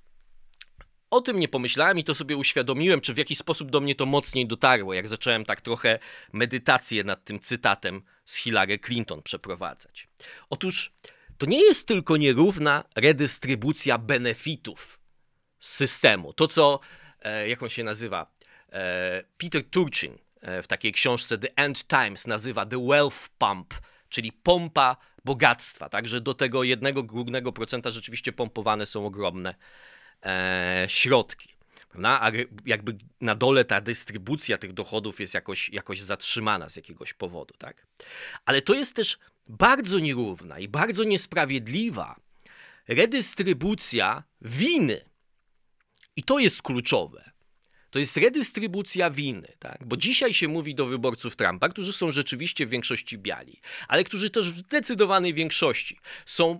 o 1.09 1.21
tym 1.21 1.39
nie 1.39 1.47
pomyślałem 1.47 1.99
i 1.99 2.03
to 2.03 2.15
sobie 2.15 2.37
uświadomiłem, 2.37 3.01
czy 3.01 3.13
w 3.13 3.17
jakiś 3.17 3.37
sposób 3.37 3.71
do 3.71 3.81
mnie 3.81 3.95
to 3.95 4.05
mocniej 4.05 4.47
dotarło, 4.47 4.93
jak 4.93 5.07
zacząłem 5.07 5.45
tak 5.45 5.61
trochę 5.61 5.99
medytację 6.33 7.03
nad 7.03 7.23
tym 7.23 7.39
cytatem 7.39 8.01
z 8.27 8.35
Hillary 8.35 8.79
Clinton 8.79 9.23
przeprowadzać. 9.23 10.07
Otóż 10.49 10.91
to 11.37 11.45
nie 11.45 11.61
jest 11.61 11.87
tylko 11.87 12.17
nierówna 12.17 12.83
redystrybucja 12.95 13.97
benefitów 13.97 14.99
z 15.59 15.69
systemu. 15.69 16.33
To, 16.33 16.47
co, 16.47 16.79
e, 17.21 17.49
jak 17.49 17.63
on 17.63 17.69
się 17.69 17.83
nazywa, 17.83 18.31
e, 18.71 19.23
Peter 19.37 19.69
Turchin 19.69 20.17
e, 20.41 20.61
w 20.61 20.67
takiej 20.67 20.91
książce 20.91 21.37
The 21.37 21.55
End 21.55 21.87
Times 21.87 22.27
nazywa 22.27 22.65
The 22.65 22.87
Wealth 22.87 23.29
Pump, 23.37 23.73
czyli 24.09 24.31
pompa 24.31 24.97
bogactwa. 25.25 25.89
Także 25.89 26.21
do 26.21 26.33
tego 26.33 26.63
jednego 26.63 27.03
górnego 27.03 27.53
procenta 27.53 27.91
rzeczywiście 27.91 28.31
pompowane 28.31 28.85
są 28.85 29.05
ogromne 29.05 29.55
e, 30.23 30.85
środki. 30.87 31.56
Prawda? 31.89 32.21
A 32.21 32.31
jakby 32.65 32.97
na 33.21 33.35
dole 33.35 33.65
ta 33.65 33.81
dystrybucja 33.81 34.57
tych 34.57 34.73
dochodów 34.73 35.19
jest 35.19 35.33
jakoś, 35.33 35.69
jakoś 35.69 36.01
zatrzymana 36.01 36.69
z 36.69 36.75
jakiegoś 36.75 37.13
powodu. 37.13 37.53
Tak? 37.57 37.87
Ale 38.45 38.61
to 38.61 38.73
jest 38.73 38.95
też 38.95 39.17
bardzo 39.49 39.99
nierówna 39.99 40.59
i 40.59 40.67
bardzo 40.67 41.03
niesprawiedliwa 41.03 42.19
redystrybucja 42.87 44.23
winy. 44.41 45.01
I 46.15 46.23
to 46.23 46.39
jest 46.39 46.61
kluczowe. 46.61 47.31
To 47.89 47.99
jest 47.99 48.17
redystrybucja 48.17 49.09
winy, 49.09 49.47
tak? 49.59 49.85
bo 49.85 49.97
dzisiaj 49.97 50.33
się 50.33 50.47
mówi 50.47 50.75
do 50.75 50.85
wyborców 50.85 51.35
Trumpa, 51.35 51.69
którzy 51.69 51.93
są 51.93 52.11
rzeczywiście 52.11 52.65
w 52.65 52.69
większości 52.69 53.17
biali, 53.17 53.61
ale 53.87 54.03
którzy 54.03 54.29
też 54.29 54.51
w 54.51 54.57
zdecydowanej 54.57 55.33
większości 55.33 55.99
są 56.25 56.59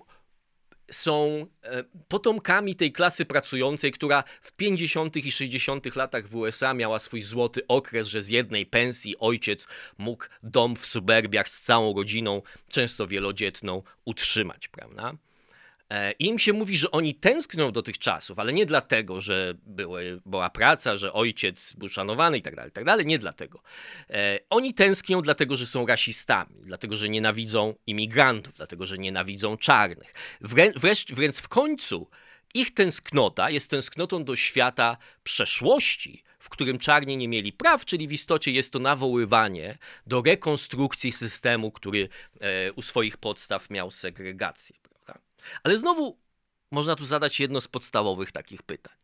są 0.92 1.46
e, 1.64 1.84
potomkami 2.08 2.76
tej 2.76 2.92
klasy 2.92 3.26
pracującej, 3.26 3.92
która 3.92 4.24
w 4.42 4.52
50. 4.52 5.18
i 5.18 5.32
60. 5.32 5.96
latach 5.96 6.28
w 6.28 6.36
USA 6.36 6.74
miała 6.74 7.00
swój 7.00 7.22
złoty 7.22 7.68
okres, 7.68 8.08
że 8.08 8.22
z 8.22 8.30
jednej 8.30 8.66
pensji 8.66 9.20
ojciec 9.20 9.68
mógł 9.98 10.26
dom 10.44 10.76
w 10.76 10.86
suburbiach 10.86 11.50
z 11.50 11.62
całą 11.62 11.94
rodziną, 11.96 12.42
często 12.72 13.08
wielodzietną, 13.08 13.84
utrzymać, 14.06 14.68
prawda? 14.68 15.14
E, 15.90 16.12
I 16.12 16.26
im 16.26 16.40
się 16.40 16.54
mówi, 16.54 16.78
że 16.78 16.92
oni 16.92 17.16
tęsknią 17.16 17.72
do 17.72 17.82
tych 17.82 17.98
czasów, 17.98 18.40
ale 18.40 18.54
nie 18.54 18.66
dlatego, 18.66 19.22
że 19.22 19.54
były, 19.66 20.22
była 20.26 20.50
praca, 20.50 20.98
że 20.98 21.14
ojciec 21.14 21.74
był 21.74 21.90
szanowany 21.90 22.38
i 22.38 22.42
tak 22.42 22.56
dalej, 22.56 22.72
tak 22.72 22.84
dalej, 22.84 23.06
nie 23.06 23.20
dlatego. 23.20 23.62
E, 24.10 24.40
oni 24.50 24.74
tęsknią 24.74 25.22
dlatego, 25.22 25.58
że 25.58 25.66
są 25.66 25.86
rasistami, 25.86 26.56
dlatego, 26.64 26.98
że 26.98 27.10
nienawidzą 27.10 27.76
imigrantów, 27.88 28.56
dlatego, 28.56 28.86
że 28.86 28.98
nienawidzą 28.98 29.58
czarnych. 29.58 30.14
Wrę 30.42 30.72
wreszcie, 30.76 31.16
wręcz 31.16 31.36
w 31.36 31.48
końcu 31.48 32.08
ich 32.54 32.74
tęsknota 32.74 33.50
jest 33.50 33.70
tęsknotą 33.70 34.24
do 34.24 34.36
świata 34.36 34.98
przeszłości, 35.24 36.24
w 36.40 36.50
którym 36.50 36.80
czarni 36.80 37.18
nie 37.18 37.28
mieli 37.28 37.54
praw, 37.54 37.86
czyli 37.86 38.08
w 38.08 38.12
istocie 38.12 38.52
jest 38.52 38.74
to 38.74 38.80
nawoływanie 38.80 39.78
do 40.08 40.22
rekonstrukcji 40.22 41.12
systemu, 41.12 41.72
który 41.72 42.10
e, 42.40 42.74
u 42.74 42.82
swoich 42.82 43.18
podstaw 43.18 43.70
miał 43.70 43.92
segregację. 43.92 44.76
Ale 45.64 45.78
znowu 45.78 46.18
można 46.72 46.96
tu 46.96 47.06
zadać 47.06 47.40
jedno 47.40 47.62
z 47.62 47.68
podstawowych 47.68 48.32
takich 48.32 48.64
pytań. 48.64 48.96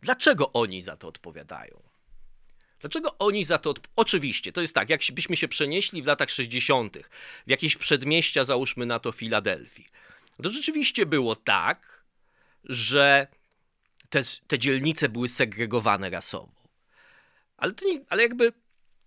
Dlaczego 0.00 0.52
oni 0.52 0.82
za 0.82 0.96
to 0.96 1.08
odpowiadają? 1.08 1.82
Dlaczego 2.80 3.18
oni 3.18 3.44
za 3.44 3.58
to. 3.58 3.72
Odp- 3.72 3.88
Oczywiście, 3.96 4.52
to 4.52 4.60
jest 4.60 4.74
tak, 4.74 4.90
jakbyśmy 4.90 5.36
się 5.36 5.48
przenieśli 5.48 6.02
w 6.02 6.06
latach 6.06 6.30
60. 6.30 6.98
w 7.46 7.50
jakieś 7.50 7.76
przedmieścia, 7.76 8.44
załóżmy 8.44 8.86
na 8.86 8.98
to 8.98 9.12
Filadelfii. 9.12 9.88
To 10.42 10.48
rzeczywiście 10.48 11.06
było 11.06 11.36
tak, 11.36 12.04
że 12.64 13.26
te, 14.10 14.22
te 14.46 14.58
dzielnice 14.58 15.08
były 15.08 15.28
segregowane 15.28 16.10
rasowo. 16.10 16.52
Ale, 17.56 17.72
nie, 17.84 18.00
ale 18.08 18.22
jakby 18.22 18.52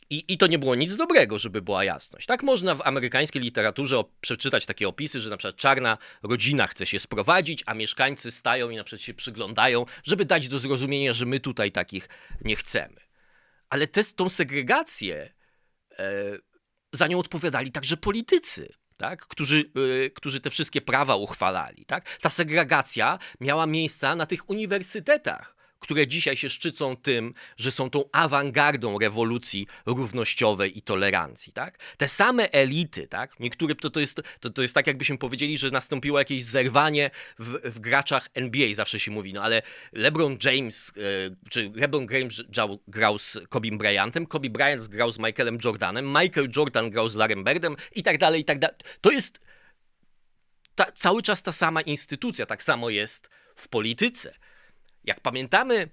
i, 0.10 0.34
I 0.34 0.38
to 0.38 0.48
nie 0.48 0.60
było 0.60 0.76
nic 0.76 0.96
dobrego, 0.96 1.40
żeby 1.40 1.62
była 1.62 1.84
jasność. 1.84 2.26
Tak 2.26 2.44
można 2.44 2.76
w 2.76 2.82
amerykańskiej 2.88 3.42
literaturze 3.42 4.04
przeczytać 4.22 4.66
takie 4.66 4.88
opisy, 4.88 5.22
że 5.22 5.30
na 5.30 5.38
przykład 5.38 5.56
czarna 5.56 5.98
rodzina 6.24 6.68
chce 6.68 6.86
się 6.86 7.00
sprowadzić, 7.00 7.64
a 7.66 7.74
mieszkańcy 7.74 8.32
stają 8.32 8.70
i 8.70 8.76
na 8.76 8.84
przykład 8.84 9.02
się 9.02 9.14
przyglądają, 9.14 9.86
żeby 10.04 10.26
dać 10.26 10.48
do 10.48 10.60
zrozumienia, 10.60 11.14
że 11.14 11.26
my 11.26 11.40
tutaj 11.40 11.72
takich 11.72 12.10
nie 12.42 12.56
chcemy. 12.56 13.02
Ale 13.70 13.88
te, 13.88 14.04
tą 14.04 14.30
segregację, 14.30 15.34
e, 16.00 16.38
za 16.94 17.08
nią 17.08 17.20
odpowiadali 17.20 17.72
także 17.72 17.98
politycy. 17.98 18.74
Tak, 18.98 19.28
którzy, 19.28 19.72
y, 19.78 20.12
którzy 20.16 20.42
te 20.42 20.50
wszystkie 20.50 20.82
prawa 20.82 21.16
uchwalali. 21.16 21.86
Tak? 21.86 22.18
Ta 22.18 22.30
segregacja 22.30 23.20
miała 23.40 23.66
miejsca 23.66 24.16
na 24.16 24.26
tych 24.26 24.50
uniwersytetach, 24.50 25.56
które 25.80 26.08
dzisiaj 26.08 26.38
się 26.38 26.50
szczycą 26.50 26.98
tym, 26.98 27.34
że 27.58 27.72
są 27.72 27.90
tą 27.90 28.04
awangardą 28.12 29.00
rewolucji 29.00 29.68
równościowej 29.86 30.78
i 30.78 30.82
tolerancji. 30.82 31.54
Tak? 31.54 31.78
Te 31.98 32.08
same 32.08 32.52
elity, 32.52 33.08
tak? 33.08 33.40
niektóre 33.40 33.76
to, 33.76 33.90
to, 33.90 34.00
jest, 34.00 34.22
to, 34.40 34.50
to 34.50 34.62
jest 34.62 34.74
tak, 34.74 34.88
jakbyśmy 34.88 35.18
powiedzieli, 35.18 35.58
że 35.58 35.72
nastąpiło 35.72 36.20
jakieś 36.20 36.46
zerwanie 36.46 37.12
w, 37.40 37.72
w 37.72 37.80
graczach 37.80 38.30
NBA, 38.34 38.74
zawsze 38.74 39.00
się 39.00 39.12
mówi, 39.12 39.34
no 39.34 39.44
ale 39.44 39.62
LeBron 39.94 40.38
James, 40.44 40.94
e, 40.98 41.50
czy 41.50 41.72
LeBron 41.76 42.08
James 42.12 42.44
grał 42.88 43.18
z 43.18 43.38
Kobe 43.50 43.72
Bryantem, 43.72 44.26
Kobe 44.26 44.50
Bryant 44.50 44.88
grał 44.88 45.12
z 45.12 45.20
Michaelem 45.20 45.58
Jordanem, 45.64 46.06
Michael 46.08 46.50
Jordan 46.56 46.90
grał 46.90 47.10
z 47.10 47.16
Larrym 47.16 47.44
Birdem 47.44 47.76
i 47.96 48.04
tak 48.04 48.18
dalej, 48.18 48.42
i 48.42 48.46
tak 48.46 48.60
dalej. 48.60 48.78
To 49.02 49.12
jest 49.12 49.40
ta, 50.76 50.92
cały 50.92 51.22
czas 51.22 51.44
ta 51.44 51.52
sama 51.52 51.82
instytucja, 51.82 52.46
tak 52.46 52.64
samo 52.64 52.90
jest 52.90 53.30
w 53.56 53.68
polityce. 53.68 54.34
Jak 55.08 55.20
pamiętamy 55.20 55.90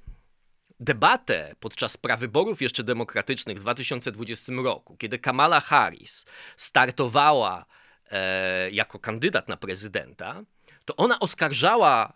debatę 0.80 1.54
podczas 1.60 1.96
prawyborów 1.96 2.62
jeszcze 2.62 2.84
demokratycznych 2.84 3.58
w 3.58 3.60
2020 3.60 4.52
roku, 4.52 4.96
kiedy 4.96 5.18
Kamala 5.18 5.60
Harris 5.60 6.24
startowała 6.56 7.64
e, 8.10 8.70
jako 8.70 8.98
kandydat 8.98 9.48
na 9.48 9.56
prezydenta, 9.56 10.42
to 10.84 10.96
ona 10.96 11.20
oskarżała 11.20 12.12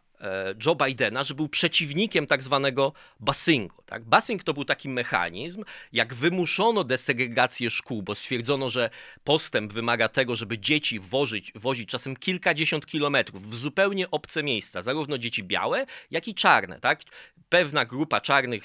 Joe 0.66 0.74
Bidena, 0.74 1.24
że 1.24 1.34
był 1.34 1.48
przeciwnikiem 1.48 2.26
tak 2.26 2.42
zwanego 2.42 2.92
busingu. 3.20 3.82
Tak? 3.86 4.04
Busing 4.04 4.42
to 4.42 4.54
był 4.54 4.64
taki 4.64 4.88
mechanizm, 4.88 5.64
jak 5.92 6.14
wymuszono 6.14 6.84
desegregację 6.84 7.70
szkół, 7.70 8.02
bo 8.02 8.14
stwierdzono, 8.14 8.70
że 8.70 8.90
postęp 9.24 9.72
wymaga 9.72 10.08
tego, 10.08 10.36
żeby 10.36 10.58
dzieci 10.58 11.00
wozić, 11.00 11.52
wozić 11.54 11.88
czasem 11.88 12.16
kilkadziesiąt 12.16 12.86
kilometrów 12.86 13.50
w 13.50 13.54
zupełnie 13.54 14.10
obce 14.10 14.42
miejsca, 14.42 14.82
zarówno 14.82 15.18
dzieci 15.18 15.44
białe, 15.44 15.86
jak 16.10 16.28
i 16.28 16.34
czarne. 16.34 16.80
Tak? 16.80 17.02
Pewna 17.48 17.84
grupa 17.84 18.20
czarnych 18.20 18.64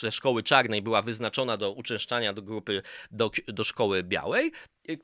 ze 0.00 0.10
szkoły 0.10 0.42
czarnej 0.42 0.82
była 0.82 1.02
wyznaczona 1.02 1.56
do 1.56 1.72
uczęszczania 1.72 2.32
do 2.32 2.42
grupy 2.42 2.82
do, 3.10 3.30
do 3.46 3.64
szkoły 3.64 4.02
białej, 4.02 4.52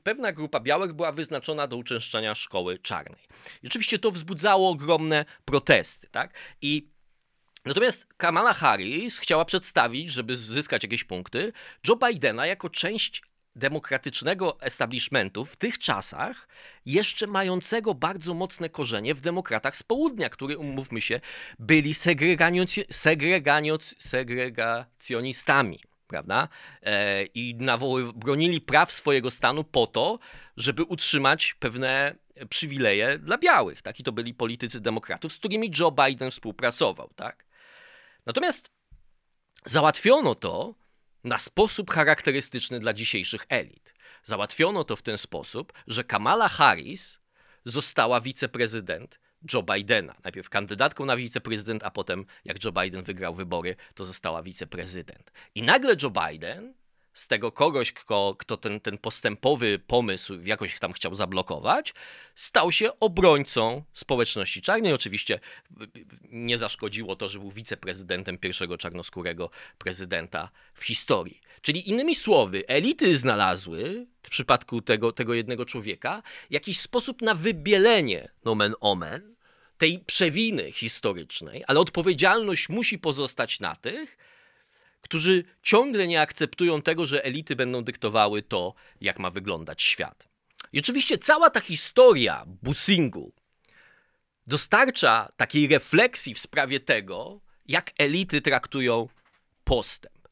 pewna 0.03 0.31
grupa 0.31 0.59
białych 0.59 0.93
była 0.93 1.11
wyznaczona 1.11 1.67
do 1.67 1.77
uczęszczania 1.77 2.35
szkoły 2.35 2.79
czarnej. 2.79 3.21
I 3.63 3.67
oczywiście 3.67 3.99
to 3.99 4.11
wzbudzało 4.11 4.69
ogromne 4.69 5.25
protesty, 5.45 6.07
tak? 6.11 6.33
I 6.61 6.91
Natomiast 7.65 8.07
Kamala 8.17 8.53
Harris 8.53 9.19
chciała 9.19 9.45
przedstawić, 9.45 10.11
żeby 10.11 10.37
zyskać 10.37 10.83
jakieś 10.83 11.03
punkty, 11.03 11.53
Joe 11.87 11.95
Bidena 11.95 12.45
jako 12.45 12.69
część 12.69 13.21
demokratycznego 13.55 14.61
establishmentu 14.61 15.45
w 15.45 15.55
tych 15.55 15.79
czasach, 15.79 16.47
jeszcze 16.85 17.27
mającego 17.27 17.93
bardzo 17.93 18.33
mocne 18.33 18.69
korzenie 18.69 19.15
w 19.15 19.21
demokratach 19.21 19.77
z 19.77 19.83
południa, 19.83 20.29
którzy, 20.29 20.57
umówmy 20.57 21.01
się, 21.01 21.19
byli 21.59 21.93
segregacjonistami 23.99 25.79
prawda? 26.11 26.47
E, 26.83 27.23
I 27.23 27.55
nawoły, 27.55 28.13
bronili 28.13 28.61
praw 28.61 28.91
swojego 28.91 29.31
stanu 29.31 29.63
po 29.63 29.87
to, 29.87 30.19
żeby 30.57 30.83
utrzymać 30.83 31.55
pewne 31.59 32.15
przywileje 32.49 33.19
dla 33.19 33.37
białych. 33.37 33.81
Tak? 33.81 33.99
I 33.99 34.03
to 34.03 34.11
byli 34.11 34.33
politycy 34.33 34.81
demokratów, 34.81 35.33
z 35.33 35.37
którymi 35.37 35.71
Joe 35.79 35.91
Biden 35.91 36.31
współpracował. 36.31 37.09
Tak? 37.15 37.45
Natomiast 38.25 38.71
załatwiono 39.65 40.35
to 40.35 40.75
na 41.23 41.37
sposób 41.37 41.91
charakterystyczny 41.91 42.79
dla 42.79 42.93
dzisiejszych 42.93 43.45
elit. 43.49 43.93
Załatwiono 44.23 44.83
to 44.83 44.95
w 44.95 45.01
ten 45.01 45.17
sposób, 45.17 45.73
że 45.87 46.03
Kamala 46.03 46.49
Harris 46.49 47.19
została 47.65 48.21
wiceprezydent 48.21 49.19
Joe 49.53 49.63
Bidena. 49.63 50.15
Najpierw 50.23 50.49
kandydatką 50.49 51.05
na 51.05 51.15
wiceprezydent, 51.15 51.83
a 51.83 51.91
potem, 51.91 52.25
jak 52.45 52.63
Joe 52.63 52.71
Biden 52.71 53.03
wygrał 53.03 53.35
wybory, 53.35 53.75
to 53.93 54.05
została 54.05 54.43
wiceprezydent. 54.43 55.31
I 55.55 55.63
nagle 55.63 55.95
Joe 56.03 56.11
Biden 56.11 56.73
z 57.13 57.27
tego 57.27 57.51
kogoś, 57.51 57.91
kto, 57.91 58.35
kto 58.39 58.57
ten, 58.57 58.79
ten 58.79 58.97
postępowy 58.97 59.79
pomysł 59.87 60.33
jakoś 60.43 60.79
tam 60.79 60.93
chciał 60.93 61.15
zablokować, 61.15 61.93
stał 62.35 62.71
się 62.71 62.99
obrońcą 62.99 63.83
społeczności 63.93 64.61
czarnej. 64.61 64.93
Oczywiście 64.93 65.39
nie 66.29 66.57
zaszkodziło 66.57 67.15
to, 67.15 67.29
że 67.29 67.39
był 67.39 67.51
wiceprezydentem 67.51 68.37
pierwszego 68.37 68.77
czarnoskórego 68.77 69.49
prezydenta 69.77 70.49
w 70.73 70.83
historii. 70.83 71.41
Czyli 71.61 71.89
innymi 71.89 72.15
słowy, 72.15 72.63
elity 72.67 73.17
znalazły 73.17 74.07
w 74.23 74.29
przypadku 74.29 74.81
tego, 74.81 75.11
tego 75.11 75.33
jednego 75.33 75.65
człowieka 75.65 76.23
jakiś 76.49 76.79
sposób 76.79 77.21
na 77.21 77.35
wybielenie 77.35 78.29
nomen 78.45 78.75
omen 78.79 79.35
tej 79.77 79.99
przewiny 79.99 80.71
historycznej, 80.71 81.63
ale 81.67 81.79
odpowiedzialność 81.79 82.69
musi 82.69 82.99
pozostać 82.99 83.59
na 83.59 83.75
tych, 83.75 84.17
którzy 85.11 85.43
ciągle 85.61 86.07
nie 86.07 86.21
akceptują 86.21 86.81
tego, 86.81 87.05
że 87.05 87.25
elity 87.25 87.55
będą 87.55 87.83
dyktowały 87.83 88.41
to, 88.41 88.73
jak 89.01 89.19
ma 89.19 89.29
wyglądać 89.29 89.81
świat. 89.81 90.27
I 90.73 90.79
oczywiście 90.79 91.17
cała 91.17 91.49
ta 91.49 91.59
historia 91.59 92.45
busingu 92.47 93.33
dostarcza 94.47 95.29
takiej 95.37 95.67
refleksji 95.67 96.33
w 96.33 96.39
sprawie 96.39 96.79
tego, 96.79 97.41
jak 97.65 97.91
elity 97.97 98.41
traktują 98.41 99.09
postęp. 99.63 100.27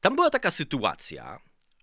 Tam 0.00 0.16
była 0.16 0.30
taka 0.30 0.50
sytuacja, 0.50 1.38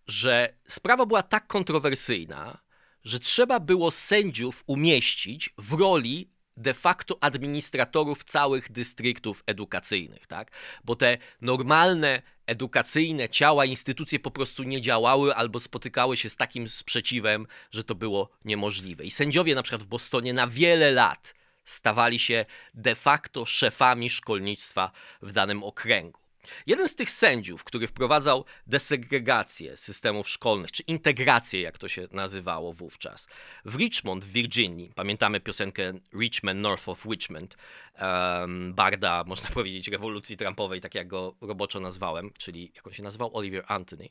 że 0.07 0.53
sprawa 0.67 1.05
była 1.05 1.24
tak 1.24 1.48
kontrowersyjna, 1.48 2.57
że 3.03 3.19
trzeba 3.19 3.60
było 3.60 3.91
sędziów 3.91 4.63
umieścić 4.67 5.50
w 5.57 5.74
roli 5.74 6.29
de 6.57 6.74
facto 6.74 7.17
administratorów 7.22 8.24
całych 8.24 8.72
dystryktów 8.72 9.43
edukacyjnych, 9.48 10.27
tak? 10.27 10.51
Bo 10.83 10.95
te 10.95 11.17
normalne 11.41 12.22
edukacyjne 12.48 13.29
ciała, 13.29 13.65
instytucje 13.65 14.19
po 14.19 14.31
prostu 14.31 14.63
nie 14.63 14.81
działały 14.81 15.36
albo 15.36 15.60
spotykały 15.60 16.17
się 16.17 16.29
z 16.29 16.36
takim 16.36 16.69
sprzeciwem, 16.69 17.48
że 17.72 17.83
to 17.83 17.95
było 17.95 18.29
niemożliwe. 18.45 19.03
I 19.03 19.12
sędziowie 19.12 19.55
na 19.55 19.63
przykład 19.63 19.83
w 19.83 19.88
Bostonie 19.88 20.33
na 20.33 20.48
wiele 20.48 20.91
lat 20.91 21.36
stawali 21.65 22.19
się 22.19 22.45
de 22.74 22.95
facto 22.95 23.45
szefami 23.45 24.10
szkolnictwa 24.10 24.91
w 25.22 25.31
danym 25.31 25.63
okręgu. 25.63 26.23
Jeden 26.68 26.88
z 26.88 26.96
tych 26.96 27.12
sędziów, 27.12 27.64
który 27.64 27.88
wprowadzał 27.88 28.46
desegregację 28.68 29.78
systemów 29.78 30.30
szkolnych, 30.30 30.72
czy 30.72 30.84
integrację, 30.84 31.62
jak 31.62 31.78
to 31.78 31.88
się 31.88 32.08
nazywało 32.12 32.74
wówczas, 32.74 33.28
w 33.66 33.76
Richmond 33.76 34.26
w 34.26 34.32
Virginii, 34.32 34.92
pamiętamy 34.96 35.40
piosenkę 35.40 35.94
Richmond, 36.14 36.60
North 36.60 36.90
of 36.90 37.06
Richmond, 37.06 37.58
um, 38.02 38.74
barda, 38.74 39.24
można 39.28 39.50
powiedzieć, 39.50 39.88
rewolucji 39.88 40.38
Trumpowej, 40.38 40.82
tak 40.82 40.96
jak 40.96 41.08
go 41.08 41.36
roboczo 41.42 41.80
nazwałem, 41.80 42.32
czyli 42.38 42.72
jak 42.76 42.88
on 42.88 42.94
się 42.94 43.04
nazywał, 43.04 43.38
Oliver 43.38 43.64
Anthony. 43.68 44.10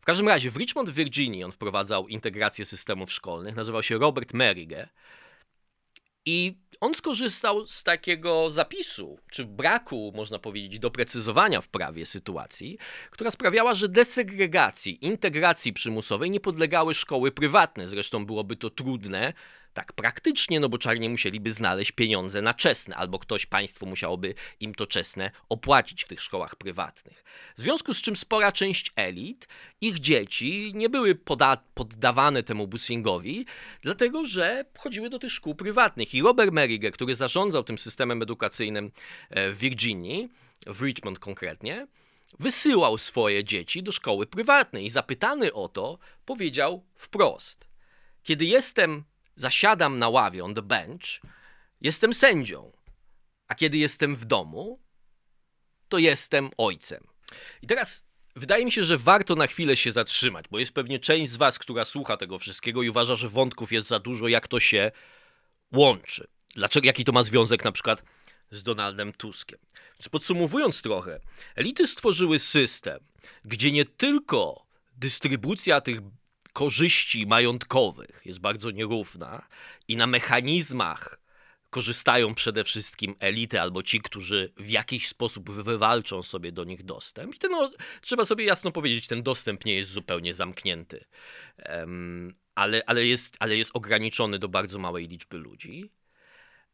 W 0.00 0.04
każdym 0.04 0.28
razie 0.28 0.50
w 0.50 0.56
Richmond 0.56 0.90
w 0.90 0.94
Virginii 0.94 1.44
on 1.44 1.52
wprowadzał 1.52 2.08
integrację 2.08 2.64
systemów 2.64 3.12
szkolnych, 3.12 3.56
nazywał 3.56 3.82
się 3.82 3.98
Robert 3.98 4.34
Merige 4.34 4.88
i 6.26 6.58
on 6.80 6.94
skorzystał 6.94 7.66
z 7.66 7.82
takiego 7.84 8.50
zapisu, 8.50 9.18
czy 9.30 9.44
braku, 9.44 10.12
można 10.16 10.38
powiedzieć, 10.38 10.78
doprecyzowania 10.78 11.60
w 11.60 11.68
prawie 11.68 12.06
sytuacji, 12.06 12.78
która 13.10 13.30
sprawiała, 13.30 13.74
że 13.74 13.88
desegregacji, 13.88 15.04
integracji 15.06 15.72
przymusowej 15.72 16.30
nie 16.30 16.40
podlegały 16.40 16.94
szkoły 16.94 17.32
prywatne. 17.32 17.86
Zresztą 17.86 18.26
byłoby 18.26 18.56
to 18.56 18.70
trudne 18.70 19.32
tak 19.74 19.92
praktycznie, 19.92 20.60
no 20.60 20.68
bo 20.68 20.78
czarni 20.78 21.08
musieliby 21.08 21.52
znaleźć 21.52 21.92
pieniądze 21.92 22.42
na 22.42 22.54
czesne, 22.54 22.96
albo 22.96 23.18
ktoś, 23.18 23.46
państwo 23.46 23.86
musiałoby 23.86 24.34
im 24.60 24.74
to 24.74 24.86
czesne 24.86 25.30
opłacić 25.48 26.04
w 26.04 26.08
tych 26.08 26.22
szkołach 26.22 26.56
prywatnych. 26.56 27.24
W 27.58 27.62
związku 27.62 27.94
z 27.94 28.02
czym 28.02 28.16
spora 28.16 28.52
część 28.52 28.92
elit, 28.96 29.48
ich 29.80 29.98
dzieci 29.98 30.72
nie 30.74 30.88
były 30.88 31.14
poddawane 31.74 32.42
temu 32.42 32.68
busingowi, 32.68 33.46
dlatego 33.82 34.24
że 34.24 34.64
chodziły 34.78 35.10
do 35.10 35.18
tych 35.18 35.32
szkół 35.32 35.54
prywatnych. 35.54 36.14
I 36.14 36.22
Robert 36.22 36.52
Merriger, 36.52 36.92
który 36.92 37.16
zarządzał 37.16 37.64
tym 37.64 37.78
systemem 37.78 38.22
edukacyjnym 38.22 38.90
e, 39.30 39.50
w 39.50 39.58
Virginii, 39.58 40.28
w 40.66 40.82
Richmond 40.82 41.18
konkretnie, 41.18 41.86
wysyłał 42.38 42.98
swoje 42.98 43.44
dzieci 43.44 43.82
do 43.82 43.92
szkoły 43.92 44.26
prywatnej 44.26 44.84
i 44.84 44.90
zapytany 44.90 45.52
o 45.52 45.68
to 45.68 45.98
powiedział 46.24 46.84
wprost: 46.94 47.66
Kiedy 48.22 48.44
jestem 48.44 49.04
zasiadam 49.36 49.98
na 49.98 50.08
ławie, 50.08 50.44
on 50.44 50.54
the 50.54 50.62
bench, 50.62 51.20
jestem 51.80 52.14
sędzią. 52.14 52.72
A 53.48 53.54
kiedy 53.54 53.78
jestem 53.78 54.16
w 54.16 54.24
domu, 54.24 54.80
to 55.88 55.98
jestem 55.98 56.50
ojcem. 56.58 57.04
I 57.62 57.66
teraz 57.66 58.04
wydaje 58.36 58.64
mi 58.64 58.72
się, 58.72 58.84
że 58.84 58.98
warto 58.98 59.34
na 59.34 59.46
chwilę 59.46 59.76
się 59.76 59.92
zatrzymać, 59.92 60.48
bo 60.50 60.58
jest 60.58 60.72
pewnie 60.72 60.98
część 60.98 61.32
z 61.32 61.36
Was, 61.36 61.58
która 61.58 61.84
słucha 61.84 62.16
tego 62.16 62.38
wszystkiego 62.38 62.82
i 62.82 62.88
uważa, 62.88 63.16
że 63.16 63.28
wątków 63.28 63.72
jest 63.72 63.88
za 63.88 63.98
dużo, 63.98 64.28
jak 64.28 64.48
to 64.48 64.60
się 64.60 64.92
łączy. 65.72 66.26
Dlaczego, 66.54 66.86
jaki 66.86 67.04
to 67.04 67.12
ma 67.12 67.22
związek 67.22 67.64
na 67.64 67.72
przykład 67.72 68.02
z 68.50 68.62
Donaldem 68.62 69.12
Tuskiem. 69.12 69.58
Podsumowując 70.10 70.82
trochę, 70.82 71.20
elity 71.56 71.86
stworzyły 71.86 72.38
system, 72.38 73.00
gdzie 73.44 73.72
nie 73.72 73.84
tylko 73.84 74.66
dystrybucja 74.96 75.80
tych 75.80 76.00
korzyści 76.54 77.26
majątkowych 77.26 78.22
jest 78.24 78.38
bardzo 78.38 78.70
nierówna 78.70 79.46
i 79.88 79.96
na 79.96 80.06
mechanizmach 80.06 81.18
korzystają 81.70 82.34
przede 82.34 82.64
wszystkim 82.64 83.14
elity 83.18 83.60
albo 83.60 83.82
ci, 83.82 84.00
którzy 84.00 84.52
w 84.56 84.70
jakiś 84.70 85.08
sposób 85.08 85.50
wywalczą 85.50 86.22
sobie 86.22 86.52
do 86.52 86.64
nich 86.64 86.84
dostęp. 86.84 87.34
I 87.34 87.38
ten, 87.38 87.50
no, 87.50 87.70
trzeba 88.00 88.24
sobie 88.24 88.44
jasno 88.44 88.72
powiedzieć, 88.72 89.06
ten 89.06 89.22
dostęp 89.22 89.64
nie 89.64 89.74
jest 89.74 89.90
zupełnie 89.90 90.34
zamknięty, 90.34 91.04
um, 91.68 92.32
ale, 92.54 92.82
ale, 92.86 93.06
jest, 93.06 93.36
ale 93.38 93.56
jest 93.56 93.70
ograniczony 93.74 94.38
do 94.38 94.48
bardzo 94.48 94.78
małej 94.78 95.08
liczby 95.08 95.38
ludzi. 95.38 95.90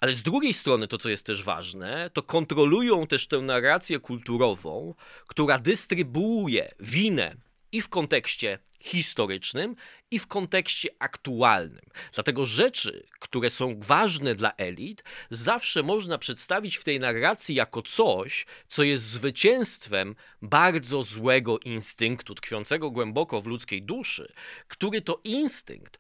Ale 0.00 0.12
z 0.12 0.22
drugiej 0.22 0.54
strony, 0.54 0.88
to 0.88 0.98
co 0.98 1.08
jest 1.08 1.26
też 1.26 1.42
ważne, 1.42 2.10
to 2.12 2.22
kontrolują 2.22 3.06
też 3.06 3.26
tę 3.26 3.38
narrację 3.38 4.00
kulturową, 4.00 4.94
która 5.26 5.58
dystrybuuje 5.58 6.74
winę 6.80 7.36
i 7.72 7.80
w 7.80 7.88
kontekście 7.88 8.58
historycznym 8.80 9.76
i 10.10 10.18
w 10.18 10.26
kontekście 10.26 10.88
aktualnym. 10.98 11.84
Dlatego 12.14 12.46
rzeczy, 12.46 13.06
które 13.18 13.50
są 13.50 13.78
ważne 13.78 14.34
dla 14.34 14.52
elit, 14.56 15.04
zawsze 15.30 15.82
można 15.82 16.18
przedstawić 16.18 16.76
w 16.76 16.84
tej 16.84 17.00
narracji 17.00 17.54
jako 17.54 17.82
coś, 17.82 18.46
co 18.68 18.82
jest 18.82 19.04
zwycięstwem 19.04 20.14
bardzo 20.42 21.02
złego 21.02 21.58
instynktu 21.58 22.34
tkwiącego 22.34 22.90
głęboko 22.90 23.40
w 23.40 23.46
ludzkiej 23.46 23.82
duszy, 23.82 24.32
który 24.68 25.00
to 25.00 25.20
instynkt 25.24 25.98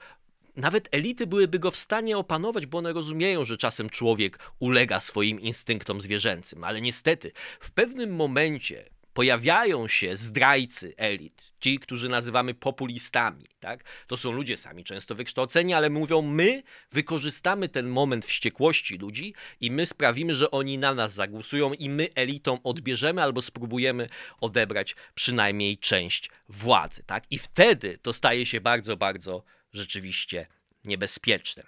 nawet 0.56 0.88
elity 0.90 1.26
byłyby 1.26 1.58
go 1.58 1.70
w 1.70 1.76
stanie 1.76 2.18
opanować, 2.18 2.66
bo 2.66 2.78
one 2.78 2.92
rozumieją, 2.92 3.44
że 3.44 3.56
czasem 3.56 3.90
człowiek 3.90 4.38
ulega 4.58 5.00
swoim 5.00 5.40
instynktom 5.40 6.00
zwierzęcym, 6.00 6.64
ale 6.64 6.80
niestety 6.80 7.32
w 7.60 7.70
pewnym 7.70 8.14
momencie 8.14 8.84
pojawiają 9.12 9.88
się 9.88 10.16
zdrajcy 10.16 10.94
elit, 10.96 11.52
ci, 11.60 11.78
którzy 11.78 12.08
nazywamy 12.08 12.54
populistami. 12.54 13.44
Tak? 13.60 13.84
To 14.06 14.16
są 14.16 14.32
ludzie 14.32 14.56
sami 14.56 14.84
często 14.84 15.14
wykształceni, 15.14 15.74
ale 15.74 15.90
mówią, 15.90 16.22
my 16.22 16.62
wykorzystamy 16.90 17.68
ten 17.68 17.88
moment 17.88 18.26
wściekłości 18.26 18.98
ludzi 18.98 19.34
i 19.60 19.70
my 19.70 19.86
sprawimy, 19.86 20.34
że 20.34 20.50
oni 20.50 20.78
na 20.78 20.94
nas 20.94 21.14
zagłosują 21.14 21.72
i 21.72 21.90
my 21.90 22.08
elitom 22.14 22.58
odbierzemy 22.64 23.22
albo 23.22 23.42
spróbujemy 23.42 24.08
odebrać 24.40 24.96
przynajmniej 25.14 25.78
część 25.78 26.30
władzy. 26.48 27.02
Tak? 27.06 27.24
I 27.30 27.38
wtedy 27.38 27.98
to 28.02 28.12
staje 28.12 28.46
się 28.46 28.60
bardzo, 28.60 28.96
bardzo 28.96 29.44
rzeczywiście 29.72 30.46
niebezpieczne. 30.84 31.62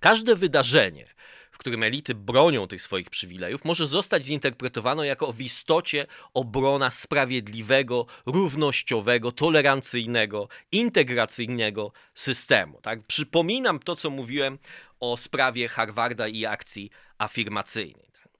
Każde 0.00 0.36
wydarzenie, 0.36 1.06
w 1.54 1.58
którym 1.58 1.82
elity 1.82 2.14
bronią 2.14 2.66
tych 2.66 2.82
swoich 2.82 3.10
przywilejów, 3.10 3.64
może 3.64 3.86
zostać 3.86 4.24
zinterpretowane 4.24 5.06
jako 5.06 5.32
w 5.32 5.40
istocie 5.40 6.06
obrona 6.34 6.90
sprawiedliwego, 6.90 8.06
równościowego, 8.26 9.32
tolerancyjnego, 9.32 10.48
integracyjnego 10.72 11.92
systemu. 12.14 12.80
Tak? 12.80 13.02
Przypominam 13.02 13.78
to, 13.78 13.96
co 13.96 14.10
mówiłem 14.10 14.58
o 15.00 15.16
sprawie 15.16 15.68
Harvarda 15.68 16.28
i 16.28 16.46
akcji 16.46 16.90
afirmacyjnej. 17.18 18.10
Tak? 18.22 18.32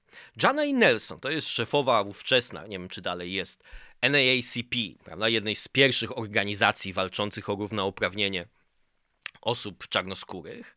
Jana 0.43 0.65
Nelson, 0.65 1.19
to 1.19 1.29
jest 1.29 1.47
szefowa 1.47 2.01
ówczesna, 2.01 2.67
nie 2.67 2.79
wiem 2.79 2.89
czy 2.89 3.01
dalej 3.01 3.33
jest, 3.33 3.63
NAACP, 4.01 4.75
prawda, 5.03 5.29
jednej 5.29 5.55
z 5.55 5.67
pierwszych 5.67 6.17
organizacji 6.17 6.93
walczących 6.93 7.49
o 7.49 7.55
równouprawnienie 7.55 8.47
osób 9.41 9.87
czarnoskórych. 9.87 10.75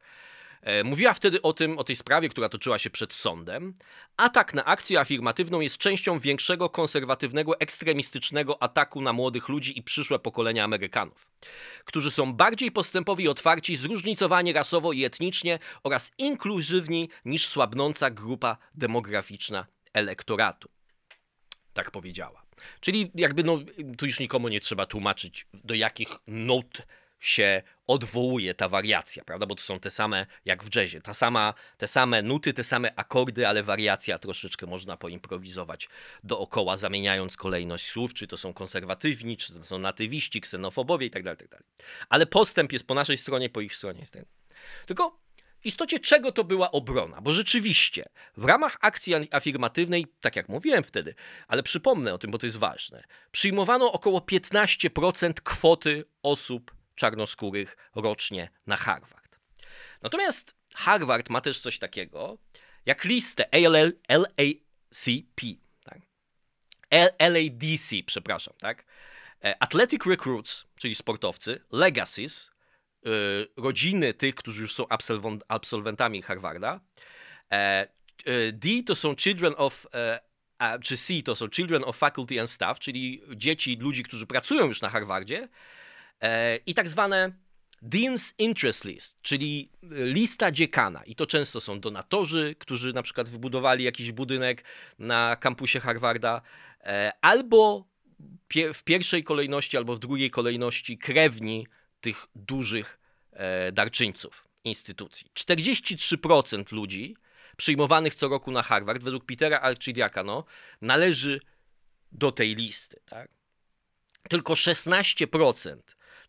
E, 0.63 0.85
mówiła 0.85 1.15
wtedy 1.15 1.43
o 1.43 1.53
tym, 1.53 1.79
o 1.79 1.85
tej 1.85 1.97
sprawie, 1.97 2.29
która 2.29 2.49
toczyła 2.49 2.79
się 2.79 2.91
przed 2.91 3.15
sądem. 3.15 3.75
Atak 4.17 4.55
na 4.55 4.65
akcję 4.65 5.01
afirmatywną 5.01 5.61
jest 5.61 5.79
częścią 5.79 6.19
większego 6.19 6.69
konserwatywnego, 6.69 7.61
ekstremistycznego 7.61 8.63
ataku 8.63 9.01
na 9.01 9.13
młodych 9.13 9.49
ludzi 9.49 9.79
i 9.79 9.83
przyszłe 9.83 10.19
pokolenia 10.19 10.65
Amerykanów, 10.65 11.27
którzy 11.85 12.11
są 12.11 12.33
bardziej 12.33 12.73
postępowi 12.73 13.25
i 13.25 13.29
otwarci, 13.29 13.77
zróżnicowani 13.77 14.53
rasowo 14.53 14.93
i 14.93 15.05
etnicznie 15.05 15.59
oraz 15.83 16.13
inkluzywni 16.19 17.09
niż 17.25 17.47
słabnąca 17.49 18.11
grupa 18.11 18.57
demograficzna 18.75 19.67
elektoratu. 19.93 20.69
Tak 21.73 21.91
powiedziała. 21.91 22.43
Czyli 22.81 23.11
jakby 23.15 23.45
no, 23.45 23.59
tu 23.99 24.07
już 24.07 24.21
nikomu 24.21 24.49
nie 24.49 24.61
trzeba 24.61 24.87
tłumaczyć, 24.87 25.47
do 25.55 25.75
jakich 25.75 26.09
nut 26.27 26.83
się 27.21 27.63
odwołuje 27.89 28.55
ta 28.55 28.69
wariacja, 28.69 29.25
prawda? 29.25 29.47
Bo 29.47 29.55
to 29.55 29.63
są 29.63 29.81
te 29.81 29.91
same 29.91 30.27
jak 30.45 30.65
w 30.65 30.77
jazzie, 30.77 31.01
ta 31.01 31.15
sama, 31.15 31.55
te 31.77 31.89
same 31.89 32.23
nuty, 32.23 32.53
te 32.53 32.65
same 32.65 32.95
akordy, 32.97 33.49
ale 33.49 33.63
wariacja 33.63 34.19
troszeczkę 34.19 34.67
można 34.67 34.97
poimprowizować 34.97 35.89
dookoła, 36.25 36.77
zamieniając 36.77 37.37
kolejność 37.37 37.87
słów, 37.87 38.15
czy 38.15 38.27
to 38.27 38.37
są 38.37 38.53
konserwatywni, 38.53 39.37
czy 39.37 39.53
to 39.53 39.65
są 39.65 39.79
natywiści, 39.79 40.41
ksenofobowie 40.41 41.07
itd., 41.07 41.37
tak 41.37 41.41
itd. 41.41 41.57
Tak 41.57 41.79
ale 42.09 42.27
postęp 42.27 42.73
jest 42.73 42.87
po 42.87 42.95
naszej 42.95 43.19
stronie, 43.19 43.49
po 43.49 43.61
ich 43.61 43.77
stronie 43.77 44.01
jest 44.01 44.13
ten. 44.13 44.25
Tylko 44.87 45.19
w 45.61 45.67
istocie 45.67 46.01
czego 46.01 46.33
to 46.33 46.45
była 46.45 46.71
obrona? 46.71 47.21
Bo 47.21 47.33
rzeczywiście 47.33 48.05
w 48.37 48.45
ramach 48.45 48.77
akcji 48.81 49.15
afirmatywnej, 49.31 50.07
tak 50.21 50.37
jak 50.37 50.49
mówiłem 50.49 50.85
wtedy, 50.85 51.15
ale 51.49 51.63
przypomnę 51.63 52.15
o 52.15 52.19
tym, 52.19 52.31
bo 52.31 52.39
to 52.39 52.47
jest 52.47 52.57
ważne, 52.57 53.05
przyjmowano 53.31 53.93
około 53.93 54.21
15% 54.21 55.33
kwoty 55.33 56.05
osób 56.23 56.78
czarnoskórych 56.99 57.77
rocznie 57.95 58.51
na 58.67 58.77
Harvard. 58.77 59.39
Natomiast 60.03 60.57
Harvard 60.75 61.31
ma 61.31 61.41
też 61.41 61.61
coś 61.61 61.79
takiego 61.79 62.39
jak 62.87 63.05
listę 63.05 63.45
LACP, 64.09 65.43
tak? 65.85 65.99
LADC, 67.21 67.95
przepraszam, 68.07 68.55
tak? 68.59 68.85
E, 69.45 69.63
Athletic 69.63 70.07
Recruits, 70.07 70.65
czyli 70.77 70.95
sportowcy, 70.95 71.65
Legacies, 71.73 72.51
yy, 73.03 73.49
rodziny 73.57 74.15
tych, 74.15 74.35
którzy 74.35 74.63
już 74.63 74.75
są 74.75 74.87
absolwentami 75.49 76.23
Harvarda. 76.23 76.81
E, 77.53 77.89
D 78.53 78.69
to 78.87 78.95
są 78.97 79.17
Children 79.17 79.55
of 79.57 79.87
czy 80.83 80.97
C 80.97 81.15
to 81.25 81.37
są 81.37 81.49
Children 81.51 81.85
of 81.85 81.97
Faculty 81.97 82.41
and 82.41 82.51
Staff, 82.51 82.79
czyli 82.79 83.23
dzieci 83.37 83.77
ludzi, 83.77 84.03
którzy 84.03 84.27
pracują 84.27 84.67
już 84.67 84.81
na 84.81 84.91
Harvardzie, 84.91 85.39
E, 85.39 85.49
i 86.67 86.75
tak 86.75 86.89
zwane 86.89 87.33
Dean's 87.83 88.35
Interest 88.39 88.85
List, 88.85 89.17
czyli 89.23 89.71
lista 89.91 90.53
dziekana. 90.53 91.05
I 91.05 91.15
to 91.15 91.27
często 91.27 91.61
są 91.61 91.81
donatorzy, 91.81 92.55
którzy 92.59 92.93
na 92.93 93.03
przykład 93.03 93.29
wybudowali 93.29 93.85
jakiś 93.85 94.13
budynek 94.13 94.65
na 94.99 95.37
kampusie 95.37 95.81
Harvarda, 95.81 96.43
e, 96.81 97.13
albo 97.21 97.89
w 98.75 98.83
pierwszej 98.83 99.25
kolejności, 99.25 99.77
albo 99.77 99.95
w 99.95 99.99
drugiej 99.99 100.31
kolejności 100.31 100.99
krewni 100.99 101.67
tych 102.01 102.27
dużych 102.35 102.99
e, 103.33 103.73
darczyńców 103.73 104.49
instytucji. 104.65 105.31
43% 105.35 106.73
ludzi 106.73 107.17
przyjmowanych 107.57 108.15
co 108.15 108.29
roku 108.29 108.51
na 108.51 108.63
Harvard, 108.63 109.03
według 109.03 109.25
Petera 109.25 109.61
Archidiakano, 109.61 110.45
należy 110.81 111.41
do 112.13 112.33
tej 112.33 112.55
listy. 112.55 113.01
Tak? 113.07 113.29
Tylko 114.29 114.53
16% 114.53 115.77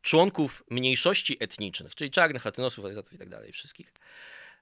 członków 0.02 0.64
mniejszości 0.70 1.38
etnicznych, 1.40 1.96
czyli 1.96 2.12
czarnych, 2.12 2.46
latynosów, 2.46 2.86
azjatów 2.86 3.14
i 3.14 3.18
tak 3.18 3.30
dalej, 3.30 3.52
wszystkich, 3.52 3.94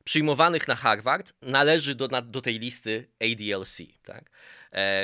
przyjmowanych 0.03 0.67
na 0.67 0.75
Harvard 0.75 1.33
należy 1.41 1.95
do, 1.95 2.07
na, 2.07 2.21
do 2.21 2.41
tej 2.41 2.59
listy 2.59 3.07
ADLC. 3.21 3.77
Tak? 4.03 4.31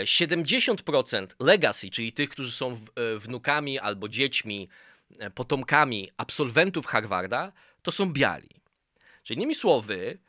70% 0.03 1.23
e, 1.23 1.27
legacy, 1.39 1.89
czyli 1.89 2.13
tych, 2.13 2.29
którzy 2.29 2.51
są 2.51 2.75
w, 2.75 2.89
e, 2.95 3.19
wnukami 3.19 3.79
albo 3.79 4.09
dziećmi, 4.09 4.69
e, 5.19 5.29
potomkami 5.29 6.09
absolwentów 6.17 6.85
Harvarda, 6.85 7.51
to 7.81 7.91
są 7.91 8.13
biali. 8.13 8.49
Czyli 9.23 9.37
innymi 9.37 9.55
słowy, 9.55 10.19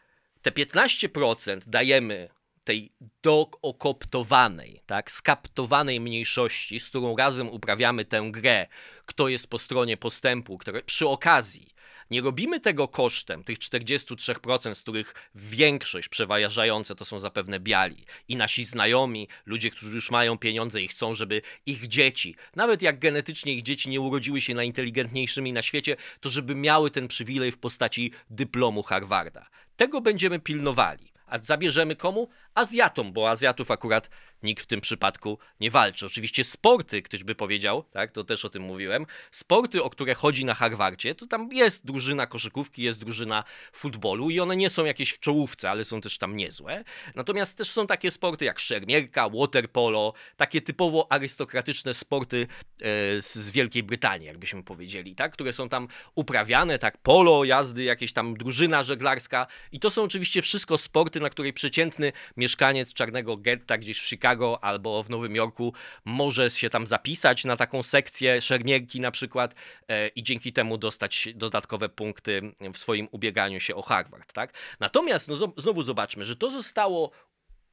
te 0.43 0.51
15% 0.51 1.61
dajemy 1.67 2.29
tej 2.65 2.93
dookoptowanej, 3.23 4.81
tak, 4.87 5.13
skaptowanej 5.13 6.01
mniejszości, 6.01 6.81
z 6.81 6.89
którą 6.89 7.17
razem 7.17 7.49
uprawiamy 7.49 8.05
tę 8.05 8.29
grę, 8.31 8.67
kto 9.07 9.29
jest 9.29 9.51
po 9.51 9.59
stronie 9.59 9.97
postępu, 9.97 10.59
które 10.59 10.83
przy 10.83 11.09
okazji 11.09 11.75
nie 12.11 12.21
robimy 12.21 12.61
tego 12.61 12.89
kosztem 12.89 13.45
tych 13.45 13.59
43%, 13.59 14.75
z 14.75 14.83
których 14.83 15.31
większość 15.35 16.09
przeważające 16.09 16.95
to 16.95 17.05
są 17.05 17.21
zapewne 17.21 17.61
biali 17.61 18.05
i 18.29 18.37
nasi 18.37 18.65
znajomi, 18.65 19.29
ludzie, 19.47 19.71
którzy 19.71 19.95
już 19.95 20.11
mają 20.11 20.39
pieniądze 20.39 20.83
i 20.83 20.89
chcą, 20.89 21.15
żeby 21.15 21.43
ich 21.67 21.89
dzieci, 21.89 22.37
nawet 22.57 22.83
jak 22.83 22.99
genetycznie 22.99 23.53
ich 23.53 23.63
dzieci 23.63 23.89
nie 23.89 24.01
urodziły 24.01 24.41
się 24.41 24.55
najinteligentniejszymi 24.55 25.53
na 25.53 25.63
świecie, 25.63 25.97
to 26.21 26.29
żeby 26.29 26.55
miały 26.55 26.91
ten 26.91 27.09
przywilej 27.09 27.53
w 27.53 27.59
postaci 27.59 28.13
dyplomu 28.31 28.83
Harvarda. 28.83 29.47
Tego 29.77 30.01
będziemy 30.01 30.41
pilnowali. 30.41 31.14
A 31.27 31.39
zabierzemy 31.39 31.97
komu? 31.97 32.29
Azjatom, 32.55 33.13
bo 33.13 33.31
Azjatów 33.31 33.71
akurat 33.71 34.11
nikt 34.45 34.63
w 34.63 34.67
tym 34.67 34.81
przypadku 34.81 35.39
nie 35.61 35.71
walczy. 35.71 36.07
Oczywiście 36.07 36.45
sporty, 36.45 37.03
ktoś 37.03 37.25
by 37.25 37.35
powiedział, 37.35 37.83
tak, 37.83 38.13
to 38.13 38.25
też 38.25 38.45
o 38.45 38.51
tym 38.51 38.63
mówiłem, 38.63 39.07
sporty, 39.31 39.83
o 39.83 39.91
które 39.91 40.15
chodzi 40.15 40.45
na 40.45 40.55
Harvardzie, 40.55 41.15
to 41.15 41.27
tam 41.27 41.53
jest 41.53 41.87
drużyna 41.87 42.27
koszykówki, 42.27 42.83
jest 42.83 43.01
drużyna 43.01 43.45
futbolu 43.73 44.31
i 44.31 44.41
one 44.41 44.57
nie 44.57 44.71
są 44.71 44.85
jakieś 44.85 45.11
w 45.11 45.21
czołówce, 45.21 45.71
ale 45.71 45.85
są 45.85 46.01
też 46.01 46.19
tam 46.19 46.37
niezłe. 46.37 46.85
Natomiast 47.15 47.59
też 47.59 47.71
są 47.71 47.87
takie 47.87 48.11
sporty 48.11 48.45
jak 48.45 48.59
szermierka, 48.59 49.29
waterpolo, 49.29 50.13
takie 50.37 50.61
typowo 50.61 51.13
arystokratyczne 51.13 51.95
sporty 51.95 52.47
e, 52.81 52.87
z 53.21 53.51
Wielkiej 53.51 53.83
Brytanii, 53.83 54.27
jakbyśmy 54.27 54.63
powiedzieli, 54.63 55.15
tak, 55.15 55.33
które 55.33 55.53
są 55.53 55.69
tam 55.69 55.89
uprawiane, 56.15 56.79
tak, 56.79 56.99
polo, 56.99 57.45
jazdy, 57.45 57.83
jakieś 57.83 58.13
tam 58.13 58.37
drużyna 58.37 58.83
żeglarska 58.83 59.47
i 59.73 59.81
to 59.81 59.91
są 59.91 60.03
oczywiście 60.03 60.43
wszystko 60.43 60.79
sporty, 60.79 61.14
na 61.21 61.31
której 61.31 61.53
przeciętny 61.53 62.13
mieszkaniec 62.37 62.95
czarnego 62.95 63.37
getta 63.37 63.79
gdzieś 63.79 63.99
w 63.99 64.09
Chicago 64.09 64.65
albo 64.65 65.03
w 65.03 65.11
Nowym 65.11 65.37
Jorku 65.37 65.73
może 66.05 66.51
się 66.51 66.71
tam 66.71 66.87
zapisać 66.87 67.45
na 67.45 67.57
taką 67.57 67.83
sekcję 67.83 68.41
szermierki 68.41 69.01
na 69.01 69.11
przykład 69.11 69.55
e, 69.89 70.09
i 70.09 70.23
dzięki 70.23 70.53
temu 70.53 70.79
dostać 70.79 71.29
dodatkowe 71.35 71.89
punkty 71.89 72.53
w 72.75 72.79
swoim 72.79 73.09
ubieganiu 73.11 73.61
się 73.61 73.75
o 73.75 73.83
Harvard. 73.83 74.33
Tak? 74.33 74.53
Natomiast 74.81 75.29
no, 75.29 75.37
znowu 75.57 75.83
zobaczmy, 75.83 76.25
że 76.25 76.37
to 76.37 76.51
zostało 76.51 77.11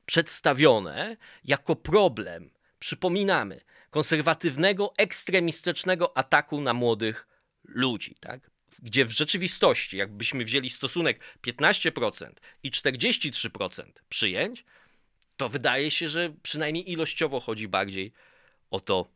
przedstawione 0.06 1.18
jako 1.44 1.76
problem, 1.76 2.52
przypominamy, 2.80 3.62
konserwatywnego, 3.90 4.94
ekstremistycznego 4.98 6.18
ataku 6.18 6.62
na 6.62 6.74
młodych 6.74 7.28
ludzi. 7.64 8.16
Tak? 8.20 8.51
Gdzie 8.80 9.06
w 9.06 9.12
rzeczywistości, 9.12 9.98
jakbyśmy 9.98 10.46
wzięli 10.46 10.70
stosunek 10.70 11.20
15% 11.44 12.32
i 12.64 12.72
43% 12.72 13.84
przyjęć, 14.10 14.66
to 15.38 15.50
wydaje 15.50 15.92
się, 15.92 16.10
że 16.10 16.34
przynajmniej 16.44 16.92
ilościowo 16.92 17.40
chodzi 17.40 17.68
bardziej 17.68 18.12
o 18.72 18.80
to 18.80 19.08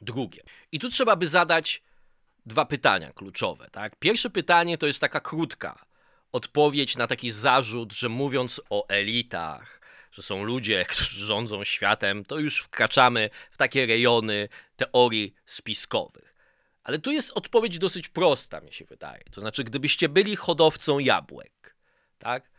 drugie. 0.00 0.42
I 0.72 0.78
tu 0.78 0.88
trzeba 0.88 1.16
by 1.16 1.28
zadać 1.28 1.82
dwa 2.46 2.64
pytania 2.64 3.12
kluczowe. 3.12 3.68
Tak? 3.72 3.96
Pierwsze 3.96 4.30
pytanie 4.30 4.78
to 4.78 4.86
jest 4.86 5.00
taka 5.00 5.20
krótka 5.20 5.86
odpowiedź 6.32 6.96
na 6.96 7.06
taki 7.06 7.30
zarzut, 7.30 7.92
że 7.92 8.08
mówiąc 8.08 8.60
o 8.70 8.88
elitach, 8.88 9.80
że 10.12 10.22
są 10.22 10.44
ludzie, 10.44 10.84
którzy 10.88 11.26
rządzą 11.26 11.64
światem, 11.64 12.24
to 12.24 12.38
już 12.38 12.58
wkraczamy 12.58 13.30
w 13.50 13.56
takie 13.56 13.86
rejony 13.86 14.48
teorii 14.76 15.34
spiskowych. 15.46 16.27
Ale 16.88 16.98
tu 16.98 17.12
jest 17.12 17.30
odpowiedź 17.34 17.78
dosyć 17.78 18.08
prosta, 18.08 18.60
mi 18.60 18.72
się 18.72 18.84
wydaje. 18.84 19.24
To 19.30 19.40
znaczy, 19.40 19.64
gdybyście 19.64 20.08
byli 20.08 20.36
hodowcą 20.36 20.98
jabłek, 20.98 21.76
tak? 22.18 22.50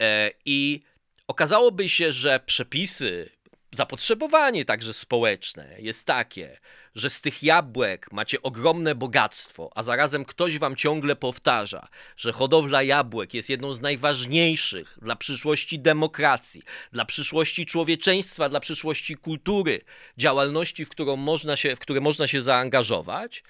E, 0.00 0.30
I 0.44 0.82
okazałoby 1.26 1.88
się, 1.88 2.12
że 2.12 2.40
przepisy 2.40 3.30
zapotrzebowanie 3.72 4.64
także 4.64 4.92
społeczne 4.92 5.76
jest 5.78 6.06
takie, 6.06 6.58
że 6.94 7.10
z 7.10 7.20
tych 7.20 7.42
jabłek 7.42 8.12
macie 8.12 8.42
ogromne 8.42 8.94
bogactwo, 8.94 9.70
a 9.74 9.82
zarazem 9.82 10.24
ktoś 10.24 10.58
wam 10.58 10.76
ciągle 10.76 11.16
powtarza, 11.16 11.88
że 12.16 12.32
hodowla 12.32 12.82
jabłek 12.82 13.34
jest 13.34 13.50
jedną 13.50 13.72
z 13.72 13.80
najważniejszych 13.80 14.98
dla 15.02 15.16
przyszłości 15.16 15.78
demokracji, 15.78 16.62
dla 16.92 17.04
przyszłości 17.04 17.66
człowieczeństwa, 17.66 18.48
dla 18.48 18.60
przyszłości 18.60 19.16
kultury, 19.16 19.80
działalności, 20.18 20.84
w, 20.84 20.88
którą 20.88 21.16
można 21.16 21.56
się, 21.56 21.76
w 21.76 21.78
które 21.78 22.00
można 22.00 22.26
się 22.26 22.42
zaangażować, 22.42 23.42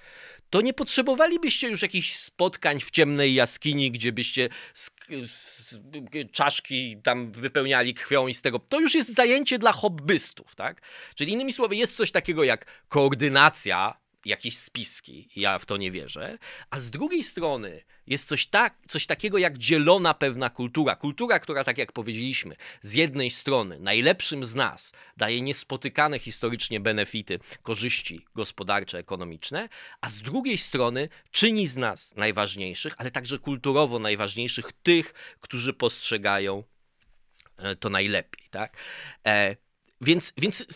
to 0.51 0.61
nie 0.61 0.75
potrzebowalibyście 0.75 1.69
już 1.69 1.83
jakichś 1.83 2.17
spotkań 2.17 2.81
w 2.81 2.91
ciemnej 2.91 3.35
jaskini, 3.35 3.91
gdzie 3.91 4.13
byście 4.13 4.49
z, 4.75 4.91
z, 5.25 5.79
czaszki 6.33 6.97
tam 7.03 7.33
wypełniali 7.33 7.95
krwią 7.95 8.27
i 8.27 8.35
z 8.35 8.43
tego. 8.43 8.59
To 8.59 8.81
już 8.81 8.95
jest 8.95 9.15
zajęcie 9.15 9.59
dla 9.59 9.73
hobbystów, 9.73 10.55
tak? 10.55 10.83
Czyli 11.15 11.33
innymi 11.33 11.53
słowy, 11.53 11.77
jest 11.77 11.97
coś 11.97 12.11
takiego 12.11 12.45
jak 12.45 12.67
koordynacja 12.89 13.32
jakieś 14.25 14.59
spiski. 14.59 15.29
Ja 15.37 15.59
w 15.59 15.67
to 15.67 15.77
nie 15.77 15.91
wierzę. 15.91 16.39
A 16.71 16.81
z 16.81 16.91
drugiej 16.91 17.25
strony 17.25 17.83
jest 18.07 18.29
coś, 18.29 18.47
tak, 18.47 18.77
coś 18.89 19.07
takiego 19.07 19.39
jak 19.39 19.59
dzielona 19.59 20.15
pewna 20.15 20.51
kultura. 20.51 20.97
Kultura, 20.97 21.39
która, 21.39 21.65
tak 21.65 21.79
jak 21.79 21.93
powiedzieliśmy, 21.93 22.57
z 22.83 22.93
jednej 22.93 23.31
strony 23.31 23.79
najlepszym 23.81 24.45
z 24.45 24.55
nas 24.55 24.93
daje 25.17 25.41
niespotykane 25.41 26.19
historycznie 26.19 26.81
benefity, 26.81 27.39
korzyści 27.63 28.25
gospodarcze, 28.35 28.99
ekonomiczne, 28.99 29.69
a 30.01 30.09
z 30.09 30.23
drugiej 30.23 30.59
strony 30.59 31.09
czyni 31.31 31.67
z 31.67 31.77
nas 31.77 32.17
najważniejszych, 32.17 32.95
ale 32.99 33.11
także 33.11 33.39
kulturowo 33.39 33.99
najważniejszych 33.99 34.73
tych, 34.83 35.15
którzy 35.41 35.73
postrzegają 35.73 36.65
e, 37.57 37.77
to 37.77 37.91
najlepiej. 37.91 38.49
Tak? 38.51 38.77
E, 39.27 39.57
więc, 40.01 40.33
więc 40.37 40.67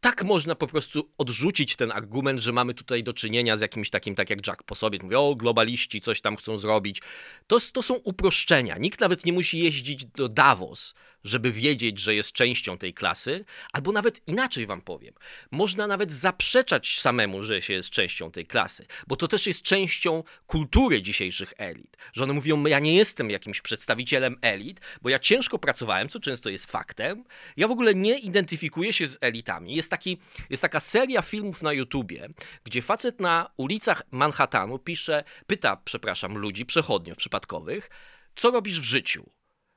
tak 0.00 0.24
można 0.24 0.54
po 0.54 0.66
prostu 0.66 1.12
odrzucić 1.18 1.76
ten 1.76 1.92
argument, 1.92 2.40
że 2.40 2.52
mamy 2.52 2.74
tutaj 2.74 3.02
do 3.02 3.12
czynienia 3.12 3.56
z 3.56 3.60
jakimś 3.60 3.90
takim, 3.90 4.14
tak 4.14 4.30
jak 4.30 4.46
Jack 4.46 4.62
po 4.62 4.74
sobie, 4.74 4.98
mówi, 5.02 5.14
o 5.14 5.34
globaliści 5.34 6.00
coś 6.00 6.20
tam 6.20 6.36
chcą 6.36 6.58
zrobić. 6.58 7.02
To, 7.46 7.58
to 7.72 7.82
są 7.82 7.94
uproszczenia. 7.94 8.78
Nikt 8.78 9.00
nawet 9.00 9.24
nie 9.26 9.32
musi 9.32 9.58
jeździć 9.58 10.06
do 10.06 10.28
Davos, 10.28 10.94
żeby 11.24 11.52
wiedzieć, 11.52 11.98
że 11.98 12.14
jest 12.14 12.32
częścią 12.32 12.78
tej 12.78 12.94
klasy, 12.94 13.44
albo 13.72 13.92
nawet 13.92 14.28
inaczej 14.28 14.66
wam 14.66 14.80
powiem. 14.80 15.14
Można 15.50 15.86
nawet 15.86 16.12
zaprzeczać 16.12 17.00
samemu, 17.00 17.42
że 17.42 17.62
się 17.62 17.72
jest 17.72 17.90
częścią 17.90 18.30
tej 18.30 18.46
klasy, 18.46 18.86
bo 19.06 19.16
to 19.16 19.28
też 19.28 19.46
jest 19.46 19.62
częścią 19.62 20.22
kultury 20.46 21.02
dzisiejszych 21.02 21.52
elit. 21.58 21.96
Że 22.12 22.24
one 22.24 22.32
mówią, 22.32 22.66
ja 22.66 22.78
nie 22.78 22.94
jestem 22.94 23.30
jakimś 23.30 23.60
przedstawicielem 23.60 24.36
elit, 24.42 24.80
bo 25.02 25.08
ja 25.08 25.18
ciężko 25.18 25.58
pracowałem, 25.58 26.08
co 26.08 26.20
często 26.20 26.50
jest 26.50 26.66
faktem. 26.66 27.24
Ja 27.56 27.68
w 27.68 27.70
ogóle 27.70 27.94
nie 27.94 28.18
identyfikuję 28.18 28.92
się 28.92 29.08
z 29.08 29.18
elitami. 29.20 29.74
Jest, 29.74 29.90
taki, 29.90 30.18
jest 30.50 30.62
taka 30.62 30.80
seria 30.80 31.22
filmów 31.22 31.62
na 31.62 31.72
YouTubie, 31.72 32.28
gdzie 32.64 32.82
facet 32.82 33.20
na 33.20 33.50
ulicach 33.56 34.02
Manhattanu 34.10 34.78
pisze, 34.78 35.24
pyta, 35.46 35.76
przepraszam, 35.84 36.38
ludzi, 36.38 36.66
przechodniów 36.66 37.16
przypadkowych, 37.16 37.90
co 38.36 38.50
robisz 38.50 38.80
w 38.80 38.84
życiu? 38.84 39.35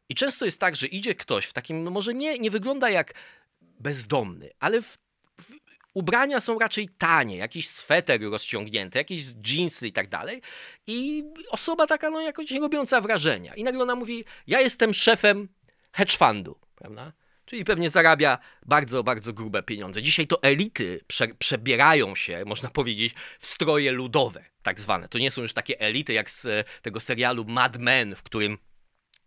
I 0.09 0.15
często 0.15 0.45
jest 0.45 0.59
tak, 0.59 0.75
że 0.75 0.87
idzie 0.87 1.15
ktoś 1.15 1.45
w 1.45 1.53
takim, 1.53 1.83
no 1.83 1.91
może 1.91 2.13
nie, 2.13 2.39
nie 2.39 2.51
wygląda 2.51 2.89
jak 2.89 3.13
bezdomny, 3.61 4.49
ale 4.59 4.81
w, 4.81 4.97
w, 5.41 5.53
ubrania 5.93 6.41
są 6.41 6.59
raczej 6.59 6.89
tanie, 6.97 7.37
jakiś 7.37 7.69
sweter 7.69 8.21
rozciągnięty, 8.21 8.97
jakieś 8.97 9.23
dżinsy 9.23 9.87
i 9.87 9.91
tak 9.91 10.09
dalej. 10.09 10.41
I 10.87 11.23
osoba 11.49 11.87
taka, 11.87 12.09
no 12.09 12.21
jakoś 12.21 12.51
robiąca 12.51 13.01
wrażenia. 13.01 13.55
I 13.55 13.63
nagle 13.63 13.83
ona 13.83 13.95
mówi, 13.95 14.25
ja 14.47 14.61
jestem 14.61 14.93
szefem 14.93 15.47
hedge 15.91 16.17
fundu, 16.17 16.59
prawda? 16.75 17.13
Czyli 17.45 17.65
pewnie 17.65 17.89
zarabia 17.89 18.39
bardzo, 18.65 19.03
bardzo 19.03 19.33
grube 19.33 19.63
pieniądze. 19.63 20.01
Dzisiaj 20.01 20.27
to 20.27 20.43
elity 20.43 21.01
prze, 21.07 21.27
przebierają 21.27 22.15
się, 22.15 22.43
można 22.45 22.69
powiedzieć, 22.69 23.13
w 23.39 23.45
stroje 23.45 23.91
ludowe, 23.91 24.45
tak 24.63 24.79
zwane. 24.79 25.07
To 25.07 25.17
nie 25.17 25.31
są 25.31 25.41
już 25.41 25.53
takie 25.53 25.79
elity 25.79 26.13
jak 26.13 26.31
z 26.31 26.67
tego 26.81 26.99
serialu 26.99 27.45
Mad 27.45 27.77
Men, 27.77 28.15
w 28.15 28.23
którym 28.23 28.57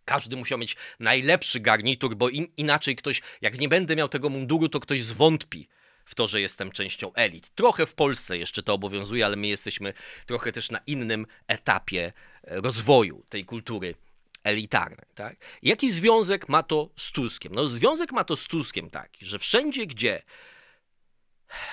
każdy 0.05 0.35
musiał 0.35 0.57
mieć 0.57 0.75
najlepszy 0.99 1.59
garnitur, 1.59 2.15
bo 2.15 2.29
in, 2.29 2.47
inaczej 2.57 2.95
ktoś, 2.95 3.21
jak 3.41 3.59
nie 3.59 3.69
będę 3.69 3.95
miał 3.95 4.09
tego 4.09 4.29
munduru, 4.29 4.69
to 4.69 4.79
ktoś 4.79 5.03
zwątpi 5.03 5.67
w 6.05 6.15
to, 6.15 6.27
że 6.27 6.41
jestem 6.41 6.71
częścią 6.71 7.13
elit. 7.13 7.49
Trochę 7.55 7.85
w 7.85 7.93
Polsce 7.93 8.37
jeszcze 8.37 8.63
to 8.63 8.73
obowiązuje, 8.73 9.25
ale 9.25 9.35
my 9.35 9.47
jesteśmy 9.47 9.93
trochę 10.25 10.51
też 10.51 10.71
na 10.71 10.79
innym 10.87 11.27
etapie 11.47 12.13
e, 12.43 12.61
rozwoju 12.61 13.23
tej 13.29 13.45
kultury 13.45 13.95
elitarnej. 14.43 15.05
Tak? 15.15 15.35
Jaki 15.61 15.91
związek 15.91 16.49
ma 16.49 16.63
to 16.63 16.89
z 16.95 17.11
Tuskiem? 17.11 17.55
No, 17.55 17.67
związek 17.67 18.11
ma 18.11 18.23
to 18.23 18.35
z 18.35 18.47
Tuskiem 18.47 18.89
taki, 18.89 19.25
że 19.25 19.39
wszędzie, 19.39 19.85
gdzie 19.85 20.21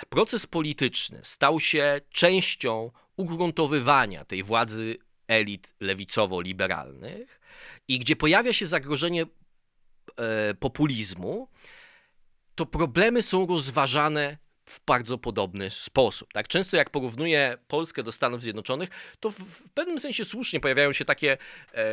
proces 0.08 0.46
polityczny 0.46 1.20
stał 1.22 1.60
się 1.60 2.00
częścią 2.10 2.90
ugruntowywania 3.16 4.24
tej 4.24 4.42
władzy 4.42 4.96
elit 5.30 5.74
lewicowo-liberalnych 5.80 7.40
i 7.88 7.98
gdzie 7.98 8.16
pojawia 8.16 8.52
się 8.52 8.66
zagrożenie 8.66 9.22
e, 9.22 10.54
populizmu, 10.54 11.48
to 12.54 12.66
problemy 12.66 13.22
są 13.22 13.46
rozważane 13.46 14.38
w 14.64 14.80
bardzo 14.86 15.18
podobny 15.18 15.70
sposób. 15.70 16.32
Tak 16.32 16.48
często 16.48 16.76
jak 16.76 16.90
porównuję 16.90 17.58
Polskę 17.68 18.02
do 18.02 18.12
Stanów 18.12 18.42
Zjednoczonych, 18.42 18.88
to 19.20 19.30
w, 19.30 19.34
w 19.34 19.70
pewnym 19.70 19.98
sensie 19.98 20.24
słusznie 20.24 20.60
pojawiają 20.60 20.92
się 20.92 21.04
takie 21.04 21.38
e, 21.74 21.84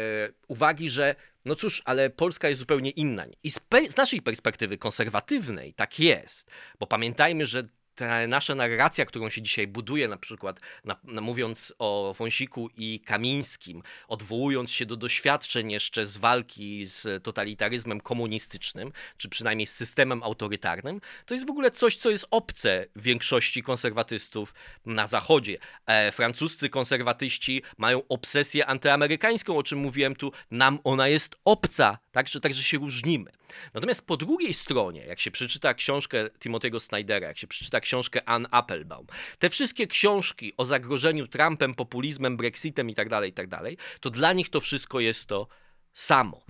uwagi, 0.48 0.90
że 0.90 1.16
no 1.46 1.56
cóż, 1.56 1.82
ale 1.86 2.10
Polska 2.10 2.50
jest 2.50 2.60
zupełnie 2.60 2.90
inna. 2.90 3.26
I 3.44 3.52
z, 3.52 3.60
z 3.88 3.98
naszej 3.98 4.22
perspektywy 4.22 4.78
konserwatywnej 4.78 5.74
tak 5.74 6.00
jest, 6.00 6.52
bo 6.80 6.88
pamiętajmy, 6.88 7.46
że 7.46 7.64
ta 7.98 8.28
nasza 8.28 8.56
narracja, 8.56 9.06
którą 9.06 9.30
się 9.30 9.42
dzisiaj 9.42 9.68
buduje, 9.68 10.08
na 10.08 10.18
przykład 10.18 10.60
na, 10.84 10.96
na, 11.04 11.22
mówiąc 11.22 11.74
o 11.80 12.16
Wąsiku 12.18 12.70
i 12.78 13.00
Kamińskim, 13.06 13.84
odwołując 14.08 14.72
się 14.72 14.86
do 14.86 14.96
doświadczeń 14.96 15.72
jeszcze 15.72 16.06
z 16.06 16.18
walki 16.18 16.86
z 16.86 17.24
totalitaryzmem 17.24 18.02
komunistycznym, 18.02 18.92
czy 19.18 19.30
przynajmniej 19.30 19.68
z 19.68 19.76
systemem 19.76 20.24
autorytarnym, 20.24 21.02
to 21.26 21.34
jest 21.34 21.48
w 21.48 21.50
ogóle 21.50 21.72
coś, 21.72 21.98
co 21.98 22.10
jest 22.10 22.28
obce 22.32 22.86
większości 22.96 23.64
konserwatystów 23.64 24.54
na 24.86 25.08
Zachodzie. 25.08 25.58
E, 25.86 26.12
francuscy 26.12 26.70
konserwatyści 26.70 27.64
mają 27.78 28.08
obsesję 28.08 28.66
antyamerykańską, 28.66 29.58
o 29.58 29.64
czym 29.64 29.80
mówiłem 29.80 30.16
tu, 30.16 30.32
nam 30.52 30.80
ona 30.84 31.08
jest 31.08 31.36
obca, 31.46 31.98
także, 32.12 32.40
także 32.40 32.64
się 32.64 32.78
różnimy. 32.78 33.32
Natomiast 33.74 34.08
po 34.08 34.18
drugiej 34.18 34.54
stronie, 34.54 35.06
jak 35.06 35.20
się 35.20 35.32
przeczyta 35.32 35.74
książkę 35.74 36.30
Timothy'ego 36.40 36.80
Snydera, 36.80 37.28
jak 37.28 37.38
się 37.38 37.48
przeczyta 37.48 37.80
książkę 37.80 38.30
Ann 38.30 38.48
Applebaum, 38.52 39.08
te 39.40 39.50
wszystkie 39.50 39.88
książki 39.88 40.54
o 40.58 40.66
zagrożeniu 40.66 41.28
Trumpem, 41.28 41.76
populizmem, 41.76 42.38
Brexitem 42.38 42.90
itd., 42.90 43.10
tak 43.10 43.26
itd., 43.26 43.58
tak 43.58 44.00
to 44.00 44.10
dla 44.10 44.34
nich 44.34 44.50
to 44.50 44.62
wszystko 44.62 45.00
jest 45.00 45.26
to 45.26 45.48
samo. 45.94 46.42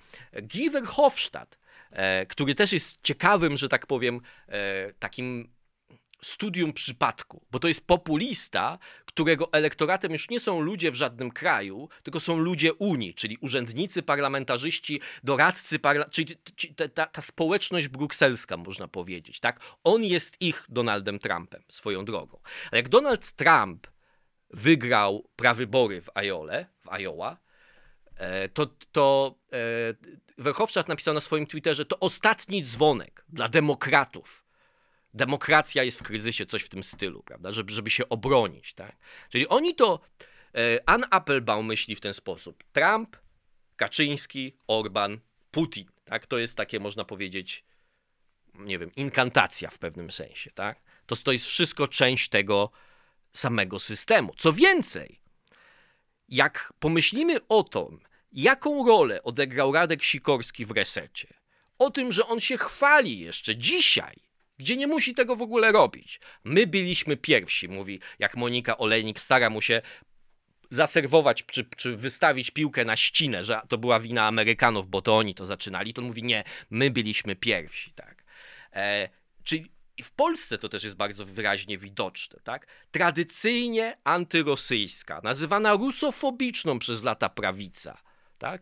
Giver 0.42 0.86
Hofstadt, 0.86 1.60
e, 1.92 2.26
który 2.26 2.56
też 2.56 2.74
jest 2.74 3.00
ciekawym, 3.04 3.58
że 3.58 3.70
tak 3.70 3.88
powiem, 3.88 4.22
e, 4.48 4.94
takim 4.94 5.57
studium 6.22 6.74
przypadku, 6.74 7.46
bo 7.52 7.60
to 7.60 7.68
jest 7.68 7.88
populista, 7.88 8.80
którego 9.06 9.50
elektoratem 9.52 10.12
już 10.12 10.30
nie 10.30 10.40
są 10.40 10.62
ludzie 10.62 10.92
w 10.92 10.96
żadnym 10.96 11.32
kraju, 11.32 11.90
tylko 12.04 12.20
są 12.20 12.38
ludzie 12.38 12.74
Unii, 12.74 13.14
czyli 13.14 13.38
urzędnicy, 13.42 14.04
parlamentarzyści, 14.04 15.02
doradcy, 15.24 15.80
parla 15.80 16.06
czyli 16.06 16.38
ta, 16.94 17.06
ta, 17.06 17.22
społeczność 17.22 17.88
brukselska, 17.88 18.58
można 18.58 18.88
powiedzieć. 18.88 19.40
Tak? 19.40 19.60
On 19.84 20.04
jest 20.04 20.42
ich 20.42 20.66
Donaldem 20.70 21.20
Trumpem, 21.20 21.64
swoją 21.70 22.06
drogą. 22.06 22.40
A 22.72 22.76
jak 22.76 22.90
Donald 22.90 23.32
Trump 23.32 23.88
wygrał 24.50 25.30
prawybory 25.36 26.02
w 26.02 26.10
Iole, 26.24 26.66
w 26.86 27.00
Iowa, 27.00 27.38
e, 28.16 28.50
to, 28.50 28.68
to 28.92 29.36
e, 29.54 29.58
Verhofstadt 30.38 30.88
napisał 30.88 31.14
na 31.14 31.20
swoim 31.20 31.48
Twitterze, 31.48 31.86
to 31.86 32.00
ostatni 32.00 32.64
dzwonek 32.64 33.26
dla 33.30 33.48
demokratów 33.48 34.47
demokracja 35.14 35.84
jest 35.84 36.00
w 36.00 36.04
kryzysie, 36.04 36.46
coś 36.46 36.64
w 36.64 36.70
tym 36.70 36.84
stylu, 36.84 37.24
prawda, 37.24 37.52
żeby, 37.52 37.74
żeby 37.74 37.90
się 37.90 38.10
obronić, 38.10 38.74
tak? 38.74 38.96
Czyli 39.30 39.48
oni 39.48 39.76
to, 39.76 40.00
e, 40.56 40.90
Ann 40.90 41.06
Applebaum 41.10 41.66
myśli 41.66 41.96
w 41.96 42.02
ten 42.02 42.14
sposób, 42.14 42.64
Trump, 42.74 43.18
Kaczyński, 43.76 44.58
Orban, 44.68 45.20
Putin, 45.52 45.86
tak, 46.04 46.26
to 46.26 46.38
jest 46.38 46.58
takie, 46.58 46.80
można 46.80 47.06
powiedzieć, 47.06 47.66
nie 48.54 48.80
wiem, 48.80 48.92
inkantacja 48.96 49.70
w 49.70 49.78
pewnym 49.78 50.12
sensie, 50.12 50.52
tak? 50.52 50.82
To, 51.06 51.16
to 51.16 51.32
jest 51.32 51.46
wszystko 51.46 51.88
część 51.88 52.30
tego 52.30 52.72
samego 53.34 53.80
systemu. 53.80 54.34
Co 54.38 54.54
więcej, 54.54 55.22
jak 56.30 56.74
pomyślimy 56.80 57.48
o 57.48 57.64
tym, 57.64 58.00
jaką 58.32 58.88
rolę 58.88 59.24
odegrał 59.24 59.72
Radek 59.72 60.04
Sikorski 60.04 60.66
w 60.66 60.72
resecie, 60.72 61.34
o 61.80 61.90
tym, 61.90 62.12
że 62.12 62.28
on 62.28 62.40
się 62.40 62.58
chwali 62.58 63.20
jeszcze 63.20 63.56
dzisiaj 63.56 64.27
gdzie 64.58 64.78
nie 64.78 64.88
musi 64.88 65.14
tego 65.14 65.36
w 65.36 65.42
ogóle 65.42 65.72
robić. 65.72 66.20
My 66.44 66.68
byliśmy 66.68 67.18
pierwsi, 67.18 67.68
mówi, 67.68 68.00
jak 68.20 68.38
Monika 68.38 68.78
Olejnik 68.78 69.20
stara 69.20 69.50
mu 69.50 69.62
się 69.62 69.82
zaserwować 70.70 71.44
czy, 71.46 71.66
czy 71.78 71.98
wystawić 71.98 72.52
piłkę 72.52 72.86
na 72.86 72.96
ścinę, 72.96 73.46
że 73.46 73.62
to 73.68 73.78
była 73.78 74.00
wina 74.00 74.28
Amerykanów, 74.28 74.88
bo 74.88 75.02
to 75.02 75.18
oni 75.18 75.36
to 75.36 75.46
zaczynali, 75.46 75.94
to 75.94 76.02
on 76.02 76.08
mówi 76.08 76.24
nie, 76.24 76.44
my 76.70 76.92
byliśmy 76.92 77.36
pierwsi, 77.36 77.94
tak. 77.94 78.24
E, 78.74 79.10
Czyli 79.48 79.72
w 80.04 80.12
Polsce 80.12 80.58
to 80.58 80.70
też 80.70 80.84
jest 80.84 80.96
bardzo 80.96 81.26
wyraźnie 81.26 81.78
widoczne, 81.78 82.40
tak? 82.44 82.68
Tradycyjnie 82.92 83.98
antyrosyjska, 84.04 85.22
nazywana 85.24 85.74
rusofobiczną 85.74 86.80
przez 86.80 87.04
lata 87.04 87.30
prawica, 87.30 87.98
tak? 88.38 88.62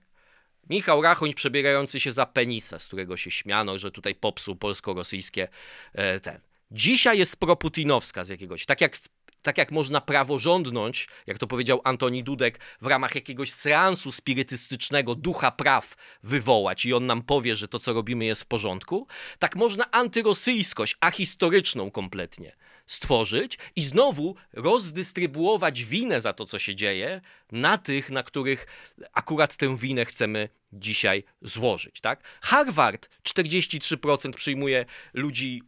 Michał 0.69 1.01
Rachoń 1.01 1.33
przebierający 1.33 1.99
się 1.99 2.11
za 2.11 2.25
penisa, 2.25 2.79
z 2.79 2.87
którego 2.87 3.17
się 3.17 3.31
śmiano, 3.31 3.79
że 3.79 3.91
tutaj 3.91 4.15
popsuł 4.15 4.55
polsko-rosyjskie 4.55 5.47
e, 5.93 6.19
ten. 6.19 6.39
Dzisiaj 6.71 7.17
jest 7.17 7.39
proputinowska 7.39 8.23
z 8.23 8.29
jakiegoś, 8.29 8.65
tak 8.65 8.81
jak 8.81 8.97
tak 9.45 9.57
jak 9.57 9.71
można 9.71 10.01
praworządność, 10.01 11.07
jak 11.27 11.37
to 11.37 11.47
powiedział 11.47 11.81
Antoni 11.83 12.23
Dudek, 12.23 12.59
w 12.81 12.87
ramach 12.87 13.15
jakiegoś 13.15 13.51
seansu 13.51 14.11
spirytystycznego 14.11 15.15
ducha 15.15 15.51
praw 15.51 15.95
wywołać 16.23 16.85
i 16.85 16.93
on 16.93 17.05
nam 17.05 17.21
powie, 17.21 17.55
że 17.55 17.67
to, 17.67 17.79
co 17.79 17.93
robimy, 17.93 18.25
jest 18.25 18.43
w 18.43 18.45
porządku, 18.45 19.07
tak 19.39 19.55
można 19.55 19.91
antyrosyjskość, 19.91 20.97
ahistoryczną 20.99 21.91
kompletnie 21.91 22.55
stworzyć 22.85 23.57
i 23.75 23.81
znowu 23.81 24.35
rozdystrybuować 24.53 25.83
winę 25.83 26.21
za 26.21 26.33
to, 26.33 26.45
co 26.45 26.59
się 26.59 26.75
dzieje, 26.75 27.21
na 27.51 27.77
tych, 27.77 28.11
na 28.11 28.23
których 28.23 28.67
akurat 29.13 29.57
tę 29.57 29.77
winę 29.77 30.05
chcemy 30.05 30.49
dzisiaj 30.73 31.23
złożyć. 31.41 32.01
Tak? 32.01 32.23
Harvard 32.41 33.09
43% 33.23 34.33
przyjmuje 34.33 34.85
ludzi 35.13 35.63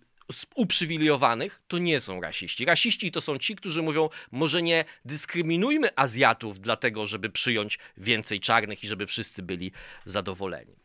uprzywilejowanych 0.56 1.62
to 1.68 1.78
nie 1.78 2.00
są 2.00 2.22
rasiści. 2.22 2.66
Rasiści 2.66 3.12
to 3.12 3.22
są 3.22 3.38
ci, 3.38 3.56
którzy 3.56 3.82
mówią, 3.82 4.10
może 4.32 4.62
nie 4.62 4.86
dyskryminujmy 5.06 5.90
Azjatów 5.96 6.60
dlatego, 6.60 7.08
żeby 7.08 7.30
przyjąć 7.30 7.80
więcej 7.98 8.40
czarnych 8.40 8.84
i 8.84 8.88
żeby 8.88 9.08
wszyscy 9.08 9.44
byli 9.44 9.72
zadowoleni. 10.06 10.76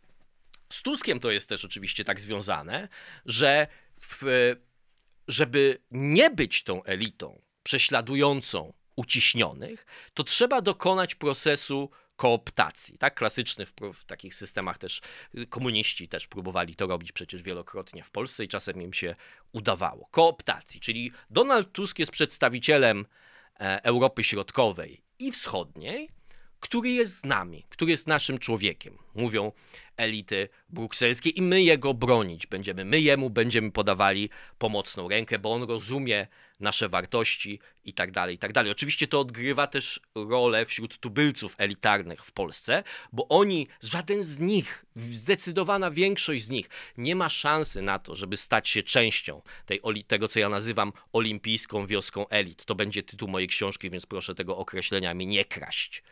Z 0.72 0.83
Tuskiem 0.83 1.20
to 1.20 1.31
jest 1.31 1.48
też 1.48 1.64
oczywiście 1.64 2.05
tak 2.05 2.20
związane, 2.20 2.88
że 3.26 3.66
w, 4.00 4.22
żeby 5.28 5.78
nie 5.90 6.31
być 6.31 6.62
tą 6.62 6.85
elitą 6.85 7.42
prześladującą 7.62 8.72
uciśnionych, 8.96 9.87
to 10.14 10.24
trzeba 10.24 10.61
dokonać 10.61 11.14
procesu 11.14 11.90
kooptacji. 12.16 12.98
Tak? 12.98 13.14
Klasyczny 13.14 13.66
w, 13.66 13.75
w, 13.94 14.05
takich 14.05 14.35
systemach 14.35 14.79
też 14.79 15.01
komuniści 15.48 16.09
też 16.09 16.27
próbowali 16.27 16.77
to 16.77 16.87
robić 16.87 17.12
przecież 17.12 17.42
wielokrotnie 17.42 18.03
w 18.03 18.11
Polsce 18.11 18.44
i 18.44 18.48
czasem 18.48 18.83
im 18.83 18.92
się 18.92 19.14
udawało. 19.53 20.09
Kooptacji, 20.11 20.81
czyli 20.81 21.12
Donald 21.31 21.72
Tusk 21.72 21.98
jest 21.98 22.12
przedstawicielem 22.12 23.07
e, 23.61 23.85
Europy 23.85 24.25
Środkowej 24.25 25.03
i 25.18 25.33
Wschodniej, 25.33 26.09
który 26.62 26.90
jest 26.90 27.18
z 27.18 27.25
nami, 27.25 27.66
który 27.68 27.90
jest 27.90 28.07
naszym 28.07 28.38
człowiekiem. 28.38 28.98
Mówią 29.14 29.53
elity 29.96 30.48
brukselskie 30.68 31.31
i 31.31 31.42
my 31.42 31.62
jego 31.62 31.94
bronić 31.94 32.46
będziemy. 32.46 32.85
My 32.85 33.01
jemu 33.01 33.31
będziemy 33.31 33.70
podawali 33.70 34.31
pomocną 34.59 35.09
rękę, 35.09 35.38
bo 35.38 35.53
on 35.53 35.62
rozumie 35.62 36.27
nasze 36.61 36.88
wartości 36.88 37.61
i 37.85 37.92
tak 37.92 38.12
dalej, 38.12 38.35
i 38.35 38.38
tak 38.38 38.53
dalej. 38.53 38.72
Oczywiście 38.72 39.07
to 39.09 39.20
odgrywa 39.20 39.66
też 39.66 40.01
rolę 40.14 40.66
wśród 40.66 40.98
tubylców 40.98 41.55
elitarnych 41.59 42.25
w 42.25 42.33
Polsce, 42.33 42.83
bo 43.12 43.29
oni, 43.29 43.68
żaden 43.83 44.22
z 44.22 44.38
nich, 44.38 44.85
zdecydowana 44.96 45.90
większość 45.90 46.44
z 46.44 46.51
nich 46.51 46.68
nie 46.96 47.16
ma 47.16 47.29
szansy 47.29 47.83
na 47.83 47.98
to, 47.98 48.16
żeby 48.16 48.37
stać 48.37 48.68
się 48.68 48.83
częścią 48.83 49.42
tej, 49.66 49.81
tego, 50.07 50.29
co 50.29 50.38
ja 50.38 50.48
nazywam 50.48 50.92
olimpijską 51.12 51.87
wioską 51.87 52.29
elit. 52.29 52.64
To 52.64 52.75
będzie 52.75 53.03
tytuł 53.03 53.29
mojej 53.29 53.48
książki, 53.48 53.90
więc 53.90 54.07
proszę 54.07 54.35
tego 54.35 54.57
określenia 54.57 55.14
mi 55.14 55.27
nie 55.27 55.44
kraść 55.44 56.03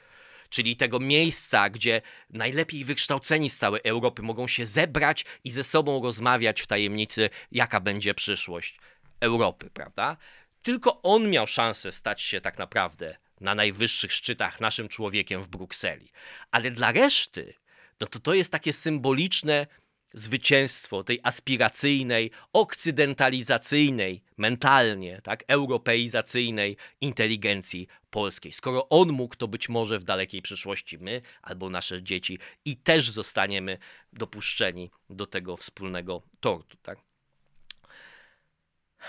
czyli 0.51 0.77
tego 0.77 1.01
miejsca, 1.01 1.71
gdzie 1.71 2.03
najlepiej 2.31 2.85
wykształceni 2.85 3.51
z 3.51 3.59
całej 3.59 3.81
Europy 3.85 4.23
mogą 4.23 4.49
się 4.49 4.67
zebrać 4.67 5.25
i 5.45 5.51
ze 5.51 5.65
sobą 5.65 6.03
rozmawiać 6.03 6.61
w 6.61 6.67
tajemnicy, 6.67 7.31
jaka 7.53 7.81
będzie 7.81 8.15
przyszłość 8.15 8.79
Europy, 9.21 9.71
prawda? 9.71 10.17
Tylko 10.63 11.03
on 11.03 11.31
miał 11.31 11.47
szansę 11.47 11.93
stać 11.93 12.23
się 12.23 12.41
tak 12.41 12.59
naprawdę 12.59 13.17
na 13.41 13.55
najwyższych 13.55 14.13
szczytach 14.13 14.61
naszym 14.61 14.89
człowiekiem 14.89 15.43
w 15.43 15.49
Brukseli. 15.49 16.13
Ale 16.51 16.71
dla 16.71 16.93
reszty, 16.93 17.55
no 18.01 18.07
to 18.07 18.21
to 18.21 18.35
jest 18.35 18.53
takie 18.53 18.73
symboliczne 18.73 19.67
zwycięstwo 20.13 21.05
tej 21.05 21.21
aspiracyjnej, 21.23 22.31
okcydentalizacyjnej, 22.53 24.23
mentalnie, 24.37 25.21
tak, 25.23 25.45
europeizacyjnej 25.49 26.77
inteligencji 27.01 27.87
polskiej. 28.11 28.53
Skoro 28.53 28.89
on 28.89 29.13
mógł, 29.13 29.37
to 29.37 29.49
być 29.49 29.69
może 29.69 29.99
w 29.99 30.05
dalekiej 30.05 30.43
przyszłości 30.43 30.99
my 30.99 31.23
albo 31.43 31.71
nasze 31.71 32.03
dzieci 32.03 32.39
i 32.65 32.77
też 32.77 33.11
zostaniemy 33.11 33.79
dopuszczeni 34.13 34.91
do 35.11 35.27
tego 35.27 35.57
wspólnego 35.57 36.23
tortu, 36.41 36.77
tak? 36.83 36.99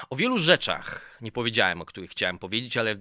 O 0.09 0.15
wielu 0.15 0.39
rzeczach 0.39 1.17
nie 1.21 1.31
powiedziałem, 1.31 1.81
o 1.81 1.85
których 1.85 2.11
chciałem 2.11 2.39
powiedzieć, 2.39 2.77
ale 2.77 2.95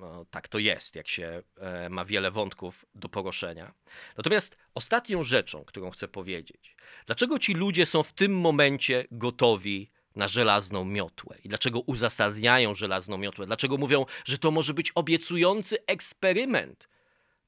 no, 0.00 0.24
tak 0.30 0.48
to 0.48 0.58
jest, 0.58 0.96
jak 0.96 1.08
się 1.08 1.42
e, 1.56 1.88
ma 1.88 2.04
wiele 2.04 2.30
wątków 2.30 2.86
do 2.94 3.08
poruszenia. 3.08 3.74
Natomiast 4.16 4.56
ostatnią 4.74 5.24
rzeczą, 5.24 5.64
którą 5.64 5.90
chcę 5.90 6.08
powiedzieć, 6.08 6.76
dlaczego 7.06 7.38
ci 7.38 7.54
ludzie 7.54 7.86
są 7.86 8.02
w 8.02 8.12
tym 8.12 8.40
momencie 8.40 9.04
gotowi 9.10 9.90
na 10.16 10.28
żelazną 10.28 10.84
miotłę 10.84 11.36
i 11.44 11.48
dlaczego 11.48 11.80
uzasadniają 11.80 12.74
żelazną 12.74 13.18
miotłę, 13.18 13.46
dlaczego 13.46 13.76
mówią, 13.76 14.06
że 14.24 14.38
to 14.38 14.50
może 14.50 14.74
być 14.74 14.92
obiecujący 14.94 15.86
eksperyment 15.86 16.88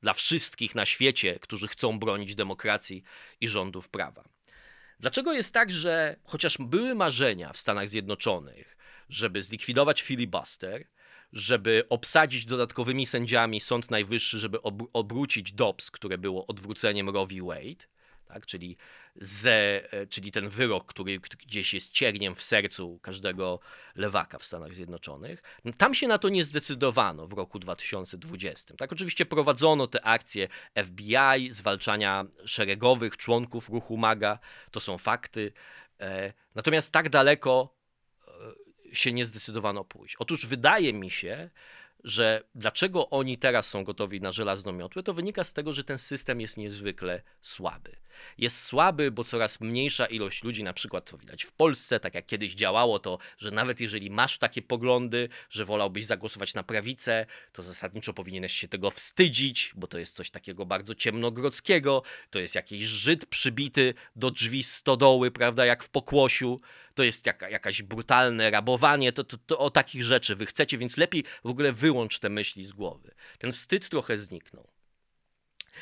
dla 0.03 0.13
wszystkich 0.13 0.75
na 0.75 0.87
świecie, 0.87 1.39
którzy 1.39 1.69
chcą 1.69 1.99
bronić 1.99 2.35
demokracji 2.35 3.03
i 3.41 3.49
rządów 3.49 3.89
prawa. 3.89 4.25
Dlaczego 5.01 5.33
jest 5.33 5.55
tak, 5.55 5.71
że 5.71 6.17
chociaż 6.25 6.59
były 6.59 6.95
marzenia 6.95 7.53
w 7.53 7.59
Stanach 7.59 7.89
Zjednoczonych, 7.89 8.77
żeby 9.09 9.43
zlikwidować 9.43 10.03
filibuster, 10.03 10.87
żeby 11.37 11.85
obsadzić 11.89 12.47
dodatkowymi 12.47 13.07
sędziami 13.07 13.61
Sąd 13.61 13.91
Najwyższy, 13.91 14.39
żeby 14.39 14.59
obrócić 14.93 15.53
Dobbs, 15.53 15.91
które 15.91 16.19
było 16.19 16.47
odwróceniem 16.47 17.09
Roe 17.09 17.27
v. 17.27 17.35
Wade, 17.43 17.87
tak? 18.27 18.47
czyli, 18.47 18.77
ze, 19.17 19.93
e, 19.93 20.07
czyli 20.07 20.33
ten 20.33 20.49
wyrok, 20.49 20.87
który 20.87 21.19
gdzieś 21.19 21.75
jest 21.75 21.93
cierniem 21.93 22.35
w 22.35 22.43
sercu 22.43 22.99
każdego 23.03 23.61
lewaka 23.95 24.39
w 24.39 24.45
Stanach 24.45 24.75
Zjednoczonych. 24.75 25.43
Tam 25.79 25.95
się 25.95 26.09
na 26.09 26.19
to 26.19 26.29
nie 26.29 26.45
zdecydowano 26.45 27.27
w 27.27 27.33
roku 27.33 27.59
2020. 27.59 28.75
Tak, 28.77 28.93
oczywiście 28.93 29.27
prowadzono 29.27 29.87
te 29.87 30.05
akcje 30.05 30.49
FBI, 30.85 31.51
zwalczania 31.51 32.25
szeregowych 32.45 33.17
członków 33.17 33.69
ruchu 33.69 33.97
MAGA, 33.97 34.39
to 34.71 34.81
są 34.81 34.99
fakty. 34.99 35.53
E, 36.01 36.33
natomiast 36.55 36.93
tak 36.93 37.09
daleko 37.09 37.76
się 38.93 39.13
nie 39.13 39.27
zdecydowano 39.27 39.85
pójść. 39.85 40.17
Otóż 40.17 40.47
wydaje 40.47 40.93
mi 40.93 41.11
się, 41.11 41.51
że 42.05 42.43
dlaczego 42.55 43.11
oni 43.11 43.39
teraz 43.39 43.69
są 43.69 43.85
gotowi 43.85 44.21
na 44.21 44.33
żelazną 44.33 44.73
miotłę, 44.73 45.03
to 45.03 45.15
wynika 45.15 45.45
z 45.45 45.53
tego, 45.53 45.73
że 45.73 45.85
ten 45.85 45.99
system 45.99 46.41
jest 46.41 46.57
niezwykle 46.57 47.23
słaby. 47.41 47.97
Jest 48.39 48.65
słaby, 48.65 49.11
bo 49.11 49.25
coraz 49.25 49.61
mniejsza 49.61 50.07
ilość 50.07 50.45
ludzi, 50.45 50.65
na 50.65 50.73
przykład 50.73 51.11
to 51.11 51.19
widać 51.19 51.43
w 51.43 51.53
Polsce, 51.53 52.01
tak 52.01 52.15
jak 52.15 52.27
kiedyś 52.27 52.55
działało 52.55 52.99
to, 52.99 53.19
że 53.39 53.51
nawet 53.51 53.81
jeżeli 53.81 54.11
masz 54.11 54.39
takie 54.39 54.63
poglądy, 54.63 55.29
że 55.51 55.65
wolałbyś 55.65 56.05
zagłosować 56.05 56.55
na 56.55 56.63
prawicę, 56.63 57.27
to 57.53 57.63
zasadniczo 57.63 58.13
powinieneś 58.13 58.53
się 58.53 58.69
tego 58.69 58.91
wstydzić, 58.91 59.73
bo 59.75 59.87
to 59.87 59.99
jest 59.99 60.15
coś 60.15 60.31
takiego 60.31 60.67
bardzo 60.67 60.95
ciemnogrodzkiego, 60.95 62.03
to 62.31 62.39
jest 62.39 62.55
jakiś 62.55 62.85
Żyd 62.85 63.27
przybity 63.27 63.95
do 64.17 64.31
drzwi 64.31 64.63
stodoły, 64.63 65.31
prawda, 65.31 65.67
jak 65.67 65.85
w 65.85 65.89
pokłosiu, 65.89 66.61
to 66.97 67.03
jest 67.03 67.27
jaka, 67.27 67.49
jakaś 67.49 67.83
brutalne 67.83 68.51
rabowanie, 68.51 69.13
to, 69.13 69.25
to, 69.25 69.37
to 69.39 69.59
o 69.59 69.71
takich 69.71 70.03
rzeczy 70.03 70.37
wy 70.37 70.47
chcecie, 70.47 70.79
więc 70.79 70.97
lepiej 70.97 71.25
w 71.45 71.47
ogóle 71.47 71.73
wyłącz 71.73 72.19
te 72.19 72.29
myśli 72.29 72.67
z 72.67 72.73
głowy. 72.73 73.15
Ten 73.39 73.53
wstyd 73.53 73.89
trochę 73.89 74.19
zniknął. 74.19 74.69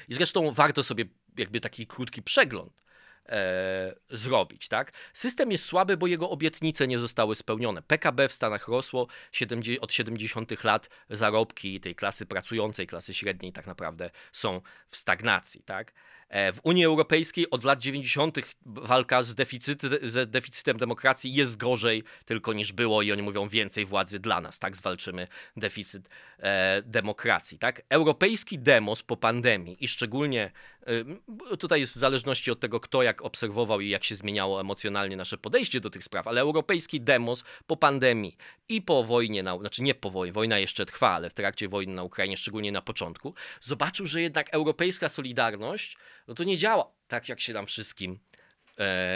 I 0.09 0.15
zresztą 0.15 0.51
warto 0.51 0.83
sobie 0.83 1.05
jakby 1.37 1.61
taki 1.61 1.87
krótki 1.87 2.23
przegląd 2.23 2.85
e, 3.27 3.95
zrobić. 4.11 4.69
Tak? 4.69 4.93
System 5.13 5.53
jest 5.53 5.65
słaby, 5.65 5.97
bo 5.97 6.07
jego 6.07 6.31
obietnice 6.31 6.87
nie 6.87 6.99
zostały 6.99 7.37
spełnione. 7.37 7.83
PKB 7.83 8.29
w 8.29 8.33
Stanach 8.33 8.69
rosło 8.69 9.07
70, 9.33 9.83
od 9.83 9.93
70 9.93 10.65
lat, 10.65 10.89
zarobki 11.11 11.81
tej 11.81 11.95
klasy 11.95 12.27
pracującej, 12.27 12.87
klasy 12.87 13.15
średniej 13.15 13.53
tak 13.53 13.67
naprawdę 13.67 14.11
są 14.33 14.61
w 14.91 14.97
stagnacji. 14.97 15.63
Tak? 15.63 15.93
E, 16.29 16.53
w 16.53 16.61
Unii 16.63 16.85
Europejskiej 16.85 17.51
od 17.51 17.65
lat 17.65 17.79
90. 17.79 18.39
walka 18.67 19.23
z, 19.23 19.35
deficyty, 19.35 19.99
z 20.03 20.31
deficytem 20.31 20.77
demokracji 20.77 21.35
jest 21.35 21.57
gorzej 21.57 22.03
tylko 22.25 22.53
niż 22.53 22.73
było 22.73 23.03
i 23.03 23.13
oni 23.13 23.23
mówią 23.23 23.49
więcej 23.49 23.85
władzy 23.87 24.21
dla 24.21 24.41
nas, 24.41 24.59
tak 24.59 24.77
zwalczymy 24.77 25.29
deficyt 25.57 26.09
e, 26.39 26.83
demokracji. 26.83 27.59
Tak? 27.59 27.83
Europejski 27.89 28.59
demos 28.59 29.03
po 29.03 29.17
pandemii 29.17 29.85
i 29.85 29.89
szczególnie 29.89 30.51
e, 31.51 31.57
tutaj 31.57 31.81
jest 31.81 31.95
w 31.95 31.99
zależności 31.99 32.51
od 32.51 32.61
tego, 32.61 32.81
kto 32.81 33.03
jak 33.03 33.14
obserwował 33.23 33.81
i 33.81 33.89
jak 33.89 34.05
się 34.05 34.17
zmieniało 34.17 34.61
emocjonalnie 34.61 35.17
nasze 35.17 35.39
podejście 35.39 35.81
do 35.81 35.91
tych 35.91 36.05
spraw, 36.05 36.27
ale 36.27 36.41
europejski 36.41 37.01
demos 37.01 37.45
po 37.67 37.77
pandemii 37.77 38.37
i 38.69 38.83
po 38.83 39.05
wojnie, 39.05 39.43
na, 39.43 39.59
znaczy 39.59 39.83
nie 39.83 39.95
po 39.95 40.11
wojnie, 40.11 40.33
wojna 40.33 40.59
jeszcze 40.59 40.87
trwa, 40.87 41.11
ale 41.11 41.31
w 41.31 41.35
trakcie 41.35 41.69
wojny 41.69 41.95
na 41.95 42.03
Ukrainie, 42.03 42.37
szczególnie 42.37 42.73
na 42.73 42.83
początku, 42.83 43.35
zobaczył, 43.61 44.07
że 44.07 44.21
jednak 44.21 44.55
europejska 44.55 45.09
solidarność 45.09 45.97
no 46.29 46.35
to 46.35 46.45
nie 46.45 46.57
działa 46.57 46.93
tak, 47.09 47.29
jak 47.29 47.41
się 47.41 47.53
nam 47.53 47.67
wszystkim 47.67 48.19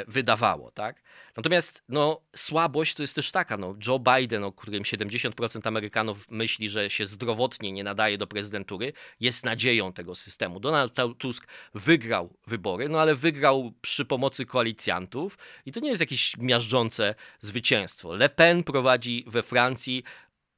wydawało, 0.07 0.71
tak? 0.71 1.03
Natomiast 1.37 1.83
no, 1.89 2.21
słabość 2.37 2.95
to 2.95 3.03
jest 3.03 3.15
też 3.15 3.31
taka, 3.31 3.57
no, 3.57 3.75
Joe 3.87 3.99
Biden, 3.99 4.45
o 4.45 4.53
którym 4.53 4.83
70% 4.83 5.69
Amerykanów 5.69 6.31
myśli, 6.31 6.69
że 6.69 6.91
się 6.91 7.07
zdrowotnie 7.07 7.73
nie 7.73 7.85
nadaje 7.85 8.19
do 8.19 8.27
prezydentury, 8.27 8.93
jest 9.21 9.45
nadzieją 9.45 9.93
tego 9.93 10.15
systemu. 10.15 10.61
Donald 10.61 10.95
Tusk 11.19 11.47
wygrał 11.75 12.37
wybory, 12.47 12.89
no 12.89 13.01
ale 13.01 13.15
wygrał 13.15 13.73
przy 13.81 14.05
pomocy 14.05 14.47
koalicjantów 14.47 15.39
i 15.67 15.73
to 15.73 15.81
nie 15.81 15.89
jest 15.89 16.01
jakieś 16.01 16.37
miażdżące 16.37 17.15
zwycięstwo. 17.41 18.15
Le 18.15 18.29
Pen 18.29 18.65
prowadzi 18.65 19.25
we 19.27 19.43
Francji 19.43 20.05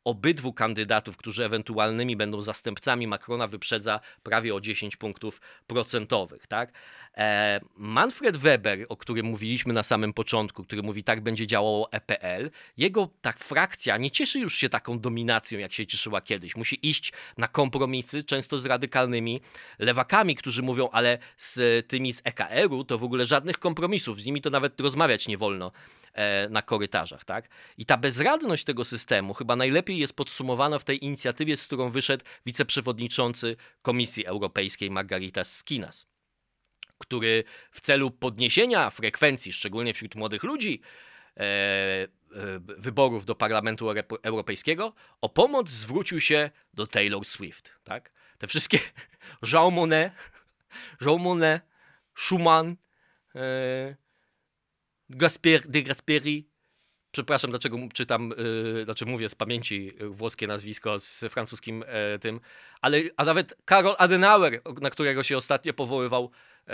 obydwu 0.05 0.53
kandydatów, 0.53 1.17
którzy 1.17 1.45
ewentualnymi 1.45 2.17
będą 2.17 2.43
zastępcami 2.43 3.07
Macrona, 3.07 3.47
wyprzedza 3.47 4.01
prawie 4.23 4.55
o 4.55 4.61
10 4.61 4.97
punktów 4.97 5.41
procentowych. 5.67 6.47
Tak? 6.47 6.73
E, 7.17 7.61
Manfred 7.77 8.37
Weber, 8.37 8.87
o 8.89 8.97
którym 8.97 9.27
mówiliśmy 9.27 9.73
na 9.73 9.83
samym 9.83 10.13
początku, 10.13 10.65
który 10.65 10.83
mówi, 10.83 11.05
tak 11.05 11.21
będzie 11.21 11.47
działało 11.47 11.93
EPL, 11.93 12.51
jego 12.77 13.09
tak 13.21 13.39
frakcja 13.39 13.97
nie 13.97 14.11
cieszy 14.11 14.41
już 14.41 14.55
się 14.55 14.69
taką 14.69 14.99
dominacją, 14.99 15.59
jak 15.59 15.73
się 15.73 15.87
cieszyła 15.87 16.21
kiedyś. 16.21 16.57
Musi 16.57 16.89
iść 16.89 17.13
na 17.39 17.49
kompromisy, 17.49 18.23
często 18.23 18.59
z 18.59 18.67
radykalnymi 18.67 19.41
lewakami, 19.79 20.35
którzy 20.35 20.63
mówią, 20.63 20.89
ale 20.93 21.19
z 21.37 21.87
tymi 21.87 22.13
z 22.13 22.23
EKR-u 22.25 22.85
to 22.85 22.99
w 22.99 23.05
ogóle 23.05 23.27
żadnych 23.27 23.59
kompromisów, 23.59 24.21
z 24.21 24.27
nimi 24.27 24.41
to 24.41 24.51
nawet 24.51 24.81
rozmawiać 24.81 25.29
nie 25.29 25.39
wolno 25.39 25.73
na 26.51 26.63
korytarzach. 26.63 27.25
Tak? 27.25 27.49
I 27.79 27.87
ta 27.87 27.97
bezradność 27.97 28.65
tego 28.65 28.85
systemu 28.85 29.35
chyba 29.35 29.57
najlepiej 29.57 29.99
jest 29.99 30.17
podsumowana 30.17 30.79
w 30.79 30.85
tej 30.85 31.05
inicjatywie, 31.05 31.57
z 31.57 31.67
którą 31.67 31.91
wyszedł 31.91 32.25
wiceprzewodniczący 32.47 33.57
Komisji 33.83 34.27
Europejskiej 34.27 34.91
Margarita 34.91 35.45
Skinas 35.45 36.07
który 37.01 37.45
w 37.71 37.81
celu 37.81 38.11
podniesienia 38.11 38.91
frekwencji, 38.91 39.53
szczególnie 39.53 39.95
wśród 39.95 40.15
młodych 40.15 40.43
ludzi, 40.43 40.81
e, 41.37 41.41
e, 41.43 42.09
wyborów 42.59 43.27
do 43.27 43.35
Parlamentu 43.35 43.87
Europejskiego, 44.23 44.93
o 45.21 45.29
pomoc 45.29 45.69
zwrócił 45.69 46.21
się 46.21 46.51
do 46.75 46.87
Taylor 46.87 47.25
Swift. 47.25 47.73
Tak? 47.85 48.13
Te 48.39 48.47
wszystkie 48.47 48.79
Jean 49.53 49.75
Monnet, 49.75 50.13
Jean 51.01 51.19
Monnet 51.21 51.63
Schumann, 52.15 52.77
e, 55.45 55.61
de 55.69 55.83
Gasperi, 55.83 56.49
przepraszam, 57.13 57.51
dlaczego 57.51 57.77
czytam, 57.95 58.33
yy, 58.75 58.85
znaczy 58.85 59.07
mówię 59.07 59.29
z 59.29 59.35
pamięci 59.35 59.93
włoskie 60.01 60.47
nazwisko 60.47 60.99
z 60.99 61.25
francuskim 61.31 61.85
yy, 62.13 62.19
tym, 62.19 62.41
ale 62.81 62.99
a 63.17 63.25
nawet 63.25 63.55
Karol 63.65 63.95
Adenauer, 63.99 64.63
na 64.81 64.91
którego 64.91 65.23
się 65.23 65.37
ostatnio 65.37 65.75
powoływał 65.75 66.31
yy, 66.67 66.73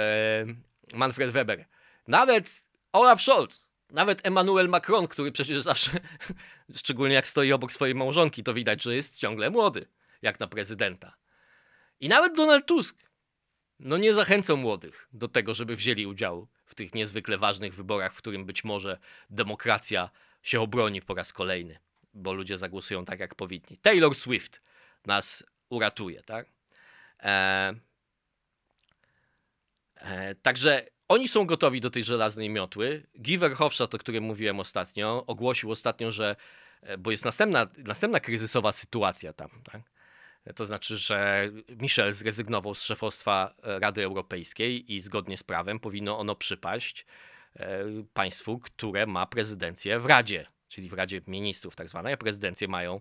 Manfred 0.95 1.31
Weber, 1.31 1.65
nawet 2.09 2.65
Olaf 2.93 3.23
Scholz, 3.23 3.69
nawet 3.91 4.27
Emmanuel 4.27 4.69
Macron, 4.69 5.07
który 5.07 5.33
przecież 5.33 5.63
zawsze, 5.71 5.91
szczególnie 6.75 7.15
jak 7.15 7.29
stoi 7.29 7.53
obok 7.53 7.73
swojej 7.73 7.95
małżonki, 7.95 8.43
to 8.43 8.55
widać, 8.55 8.83
że 8.83 8.95
jest 8.95 9.19
ciągle 9.19 9.51
młody, 9.51 9.87
jak 10.23 10.41
na 10.41 10.47
prezydenta. 10.47 11.17
I 12.01 12.09
nawet 12.09 12.37
Donald 12.37 12.67
Tusk, 12.67 13.06
no 13.81 13.97
nie 13.97 14.15
zachęcał 14.15 14.57
młodych 14.57 15.09
do 15.13 15.29
tego, 15.29 15.55
żeby 15.55 15.77
wzięli 15.77 16.07
udział 16.07 16.49
w 16.65 16.75
tych 16.75 16.95
niezwykle 16.95 17.39
ważnych 17.39 17.75
wyborach, 17.75 18.15
w 18.15 18.19
którym 18.19 18.45
być 18.45 18.65
może 18.65 18.99
demokracja 19.31 20.11
się 20.43 20.61
obroni 20.61 21.03
po 21.03 21.15
raz 21.15 21.33
kolejny, 21.33 21.79
bo 22.15 22.33
ludzie 22.33 22.59
zagłosują 22.59 23.05
tak, 23.05 23.21
jak 23.21 23.35
powinni. 23.35 23.79
Taylor 23.83 24.15
Swift 24.15 24.63
nas 25.07 25.45
uratuje, 25.69 26.23
tak? 26.23 26.47
E, 27.21 27.75
e, 29.97 30.35
także 30.35 30.87
oni 31.09 31.29
są 31.29 31.47
gotowi 31.47 31.81
do 31.81 31.91
tej 31.91 32.05
żelaznej 32.05 32.51
miotły. 32.51 33.07
Giver 33.21 33.55
Hofstadt, 33.55 33.95
o 33.95 33.99
którym 33.99 34.25
mówiłem 34.25 34.61
ostatnio, 34.61 35.25
ogłosił 35.27 35.71
ostatnio, 35.71 36.13
że, 36.13 36.37
e, 36.83 36.99
bo 36.99 37.11
jest 37.11 37.25
następna, 37.25 37.67
następna 37.79 38.21
kryzysowa 38.21 38.73
sytuacja 38.73 39.33
tam, 39.33 39.51
tak? 39.65 39.96
To 40.55 40.67
znaczy, 40.67 40.99
że 40.99 41.51
Michel 41.69 42.13
zrezygnował 42.13 42.75
z 42.75 42.83
szefostwa 42.83 43.55
Rady 43.63 44.05
Europejskiej 44.05 44.93
i 44.95 45.01
zgodnie 45.01 45.37
z 45.37 45.43
prawem 45.43 45.81
powinno 45.81 46.19
ono 46.19 46.35
przypaść 46.35 47.07
E, 47.61 47.85
państwu, 48.15 48.59
które 48.59 49.07
ma 49.07 49.27
prezydencję 49.27 50.01
w 50.01 50.07
Radzie, 50.07 50.47
czyli 50.69 50.89
w 50.89 50.93
Radzie 50.93 51.21
Ministrów 51.27 51.77
tak 51.77 51.89
zwanej, 51.89 52.15
a 52.15 52.17
prezydencję 52.17 52.69
mają 52.69 53.01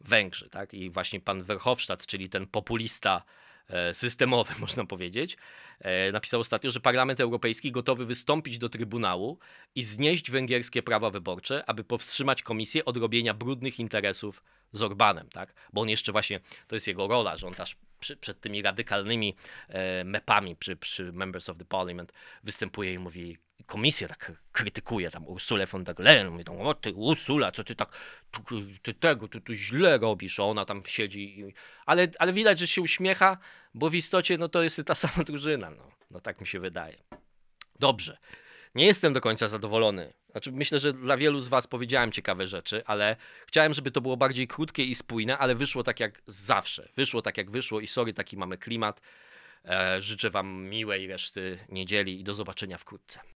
Węgrzy. 0.00 0.48
Tak? 0.50 0.74
I 0.74 0.90
właśnie 0.90 1.20
pan 1.20 1.42
Verhofstadt, 1.42 2.06
czyli 2.06 2.28
ten 2.28 2.46
populista 2.46 3.22
e, 3.68 3.94
systemowy, 3.94 4.54
można 4.60 4.84
powiedzieć, 4.86 5.36
e, 5.80 6.12
napisał 6.12 6.40
ostatnio, 6.40 6.70
że 6.70 6.80
Parlament 6.80 7.20
Europejski 7.20 7.72
gotowy 7.72 8.06
wystąpić 8.06 8.58
do 8.58 8.68
Trybunału 8.68 9.38
i 9.74 9.82
znieść 9.82 10.30
węgierskie 10.30 10.82
prawa 10.82 11.10
wyborcze, 11.10 11.64
aby 11.66 11.84
powstrzymać 11.84 12.42
komisję 12.42 12.84
od 12.84 12.96
robienia 12.96 13.34
brudnych 13.34 13.80
interesów 13.80 14.42
z 14.72 14.82
Orbanem, 14.82 15.28
tak? 15.28 15.54
Bo 15.72 15.80
on 15.80 15.88
jeszcze 15.88 16.12
właśnie, 16.12 16.40
to 16.66 16.76
jest 16.76 16.86
jego 16.86 17.08
rola, 17.08 17.36
że 17.36 17.46
on 17.46 17.54
też 17.54 17.76
przy, 18.02 18.16
przed 18.16 18.40
tymi 18.40 18.62
radykalnymi 18.62 19.36
e, 19.68 20.04
mepami 20.04 20.56
przy, 20.56 20.76
przy 20.76 21.12
Members 21.12 21.48
of 21.48 21.58
the 21.58 21.64
Parliament 21.64 22.12
występuje 22.44 22.92
i 22.92 22.98
mówi, 22.98 23.38
komisja 23.66 24.08
tak 24.08 24.32
krytykuje 24.52 25.10
tam 25.10 25.26
Ursulę 25.26 25.66
von 25.66 25.84
der 25.84 25.98
Leyen, 25.98 26.30
mówi 26.30 26.44
tam, 26.44 26.60
o 26.60 26.74
ty 26.74 26.92
Ursula, 26.92 27.52
co 27.52 27.64
ty 27.64 27.74
tak, 27.74 27.88
tu, 28.30 28.42
ty 28.82 28.94
tego, 28.94 29.28
ty 29.28 29.40
tu 29.40 29.54
źle 29.54 29.98
robisz, 29.98 30.40
a 30.40 30.42
ona 30.42 30.64
tam 30.64 30.82
siedzi, 30.86 31.54
ale, 31.86 32.08
ale 32.18 32.32
widać, 32.32 32.58
że 32.58 32.66
się 32.66 32.82
uśmiecha, 32.82 33.38
bo 33.74 33.90
w 33.90 33.94
istocie 33.94 34.38
no 34.38 34.48
to 34.48 34.62
jest 34.62 34.82
ta 34.86 34.94
sama 35.04 35.24
drużyna, 35.24 35.70
no, 35.70 35.90
no 36.10 36.20
tak 36.20 36.40
mi 36.40 36.46
się 36.46 36.60
wydaje. 36.60 36.96
Dobrze, 37.78 38.18
nie 38.74 38.86
jestem 38.86 39.12
do 39.12 39.20
końca 39.20 39.48
zadowolony. 39.48 40.12
Znaczy, 40.32 40.52
myślę, 40.52 40.78
że 40.78 40.92
dla 40.92 41.16
wielu 41.16 41.40
z 41.40 41.48
Was 41.48 41.66
powiedziałem 41.66 42.12
ciekawe 42.12 42.46
rzeczy, 42.46 42.82
ale 42.86 43.16
chciałem, 43.46 43.74
żeby 43.74 43.90
to 43.90 44.00
było 44.00 44.16
bardziej 44.16 44.48
krótkie 44.48 44.84
i 44.84 44.94
spójne, 44.94 45.38
ale 45.38 45.54
wyszło 45.54 45.82
tak 45.82 46.00
jak 46.00 46.22
zawsze. 46.26 46.88
Wyszło 46.96 47.22
tak 47.22 47.38
jak 47.38 47.50
wyszło 47.50 47.80
i 47.80 47.86
sorry, 47.86 48.14
taki 48.14 48.36
mamy 48.36 48.58
klimat. 48.58 49.00
E, 49.64 50.02
życzę 50.02 50.30
Wam 50.30 50.62
miłej 50.62 51.06
reszty 51.06 51.58
niedzieli 51.68 52.20
i 52.20 52.24
do 52.24 52.34
zobaczenia 52.34 52.78
wkrótce. 52.78 53.20